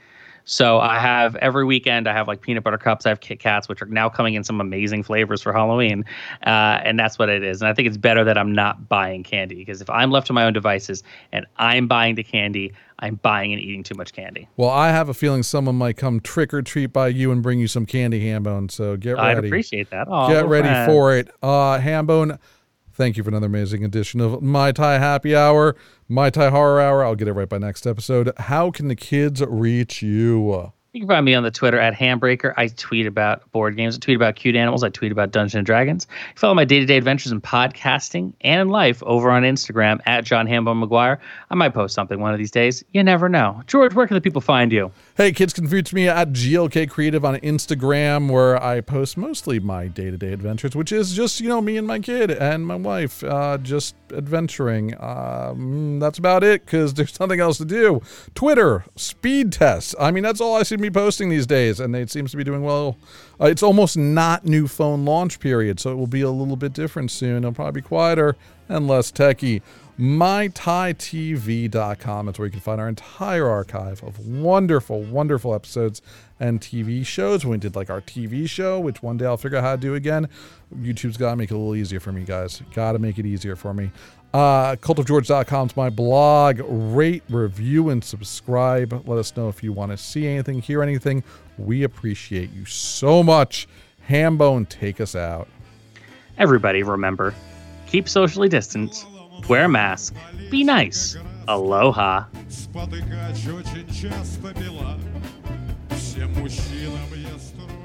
[0.49, 2.07] So I have every weekend.
[2.07, 3.05] I have like peanut butter cups.
[3.05, 6.05] I have Kit Kats, which are now coming in some amazing flavors for Halloween,
[6.45, 7.61] uh, and that's what it is.
[7.61, 10.33] And I think it's better that I'm not buying candy because if I'm left to
[10.33, 14.47] my own devices and I'm buying the candy, I'm buying and eating too much candy.
[14.55, 17.59] Well, I have a feeling someone might come trick or treat by you and bring
[17.59, 18.71] you some candy, Hambone.
[18.71, 19.37] So get ready.
[19.37, 20.07] I'd appreciate that.
[20.09, 20.89] Oh, Get ready friend.
[20.91, 21.27] for it.
[21.43, 22.39] Uh, Hambone,
[22.97, 25.75] thank you for another amazing edition of Mai Tai Happy Hour,
[26.09, 27.05] Mai Tai Horror Hour.
[27.05, 28.31] I'll get it right by next episode.
[28.37, 30.71] How can the kids reach you?
[30.93, 32.55] You can find me on the Twitter at Handbreaker.
[32.57, 33.97] I tweet about board games.
[33.97, 34.83] I tweet about cute animals.
[34.83, 36.07] I tweet about Dungeons and Dragons.
[36.35, 40.83] Follow my day-to-day adventures in podcasting and in life over on Instagram at John Hambone
[40.83, 41.19] McGuire.
[41.51, 42.83] I might post something one of these days.
[42.93, 43.61] You never know.
[43.67, 44.91] George, where can the people find you?
[45.17, 49.87] Hey, kids can reach me at GLK Creative on Instagram, where I post mostly my
[49.87, 52.75] day to day adventures, which is just, you know, me and my kid and my
[52.75, 54.93] wife uh, just adventuring.
[55.01, 57.99] Um, that's about it because there's nothing else to do.
[58.35, 59.95] Twitter, speed tests.
[59.99, 62.37] I mean, that's all I seem to be posting these days, and it seems to
[62.37, 62.99] be doing well.
[63.41, 66.73] Uh, it's almost not new phone launch period, so it will be a little bit
[66.73, 67.37] different soon.
[67.37, 68.35] It'll probably be quieter
[68.69, 69.63] and less techy
[69.99, 71.69] maitaitv.com
[72.29, 76.03] is where you can find our entire archive of wonderful, wonderful episodes
[76.39, 77.45] and TV shows.
[77.45, 79.95] We did like our TV show, which one day I'll figure out how to do
[79.95, 80.29] again.
[80.75, 82.61] YouTube's got to make it a little easier for me, guys.
[82.73, 83.89] Got to make it easier for me.
[84.33, 86.61] Uh, cultofgeorge.com is my blog.
[86.67, 89.03] Rate, review, and subscribe.
[89.07, 91.23] Let us know if you want to see anything, hear anything.
[91.57, 93.67] We appreciate you so much.
[94.07, 95.47] Hambone, take us out.
[96.37, 97.33] Everybody, remember,
[97.87, 99.07] keep socially distanced,
[99.48, 100.14] wear a mask,
[100.50, 101.16] be nice.
[101.48, 102.28] Aloha.
[102.48, 104.98] Спотыкач очень часто бела
[105.90, 107.75] Всем мужчинам я строил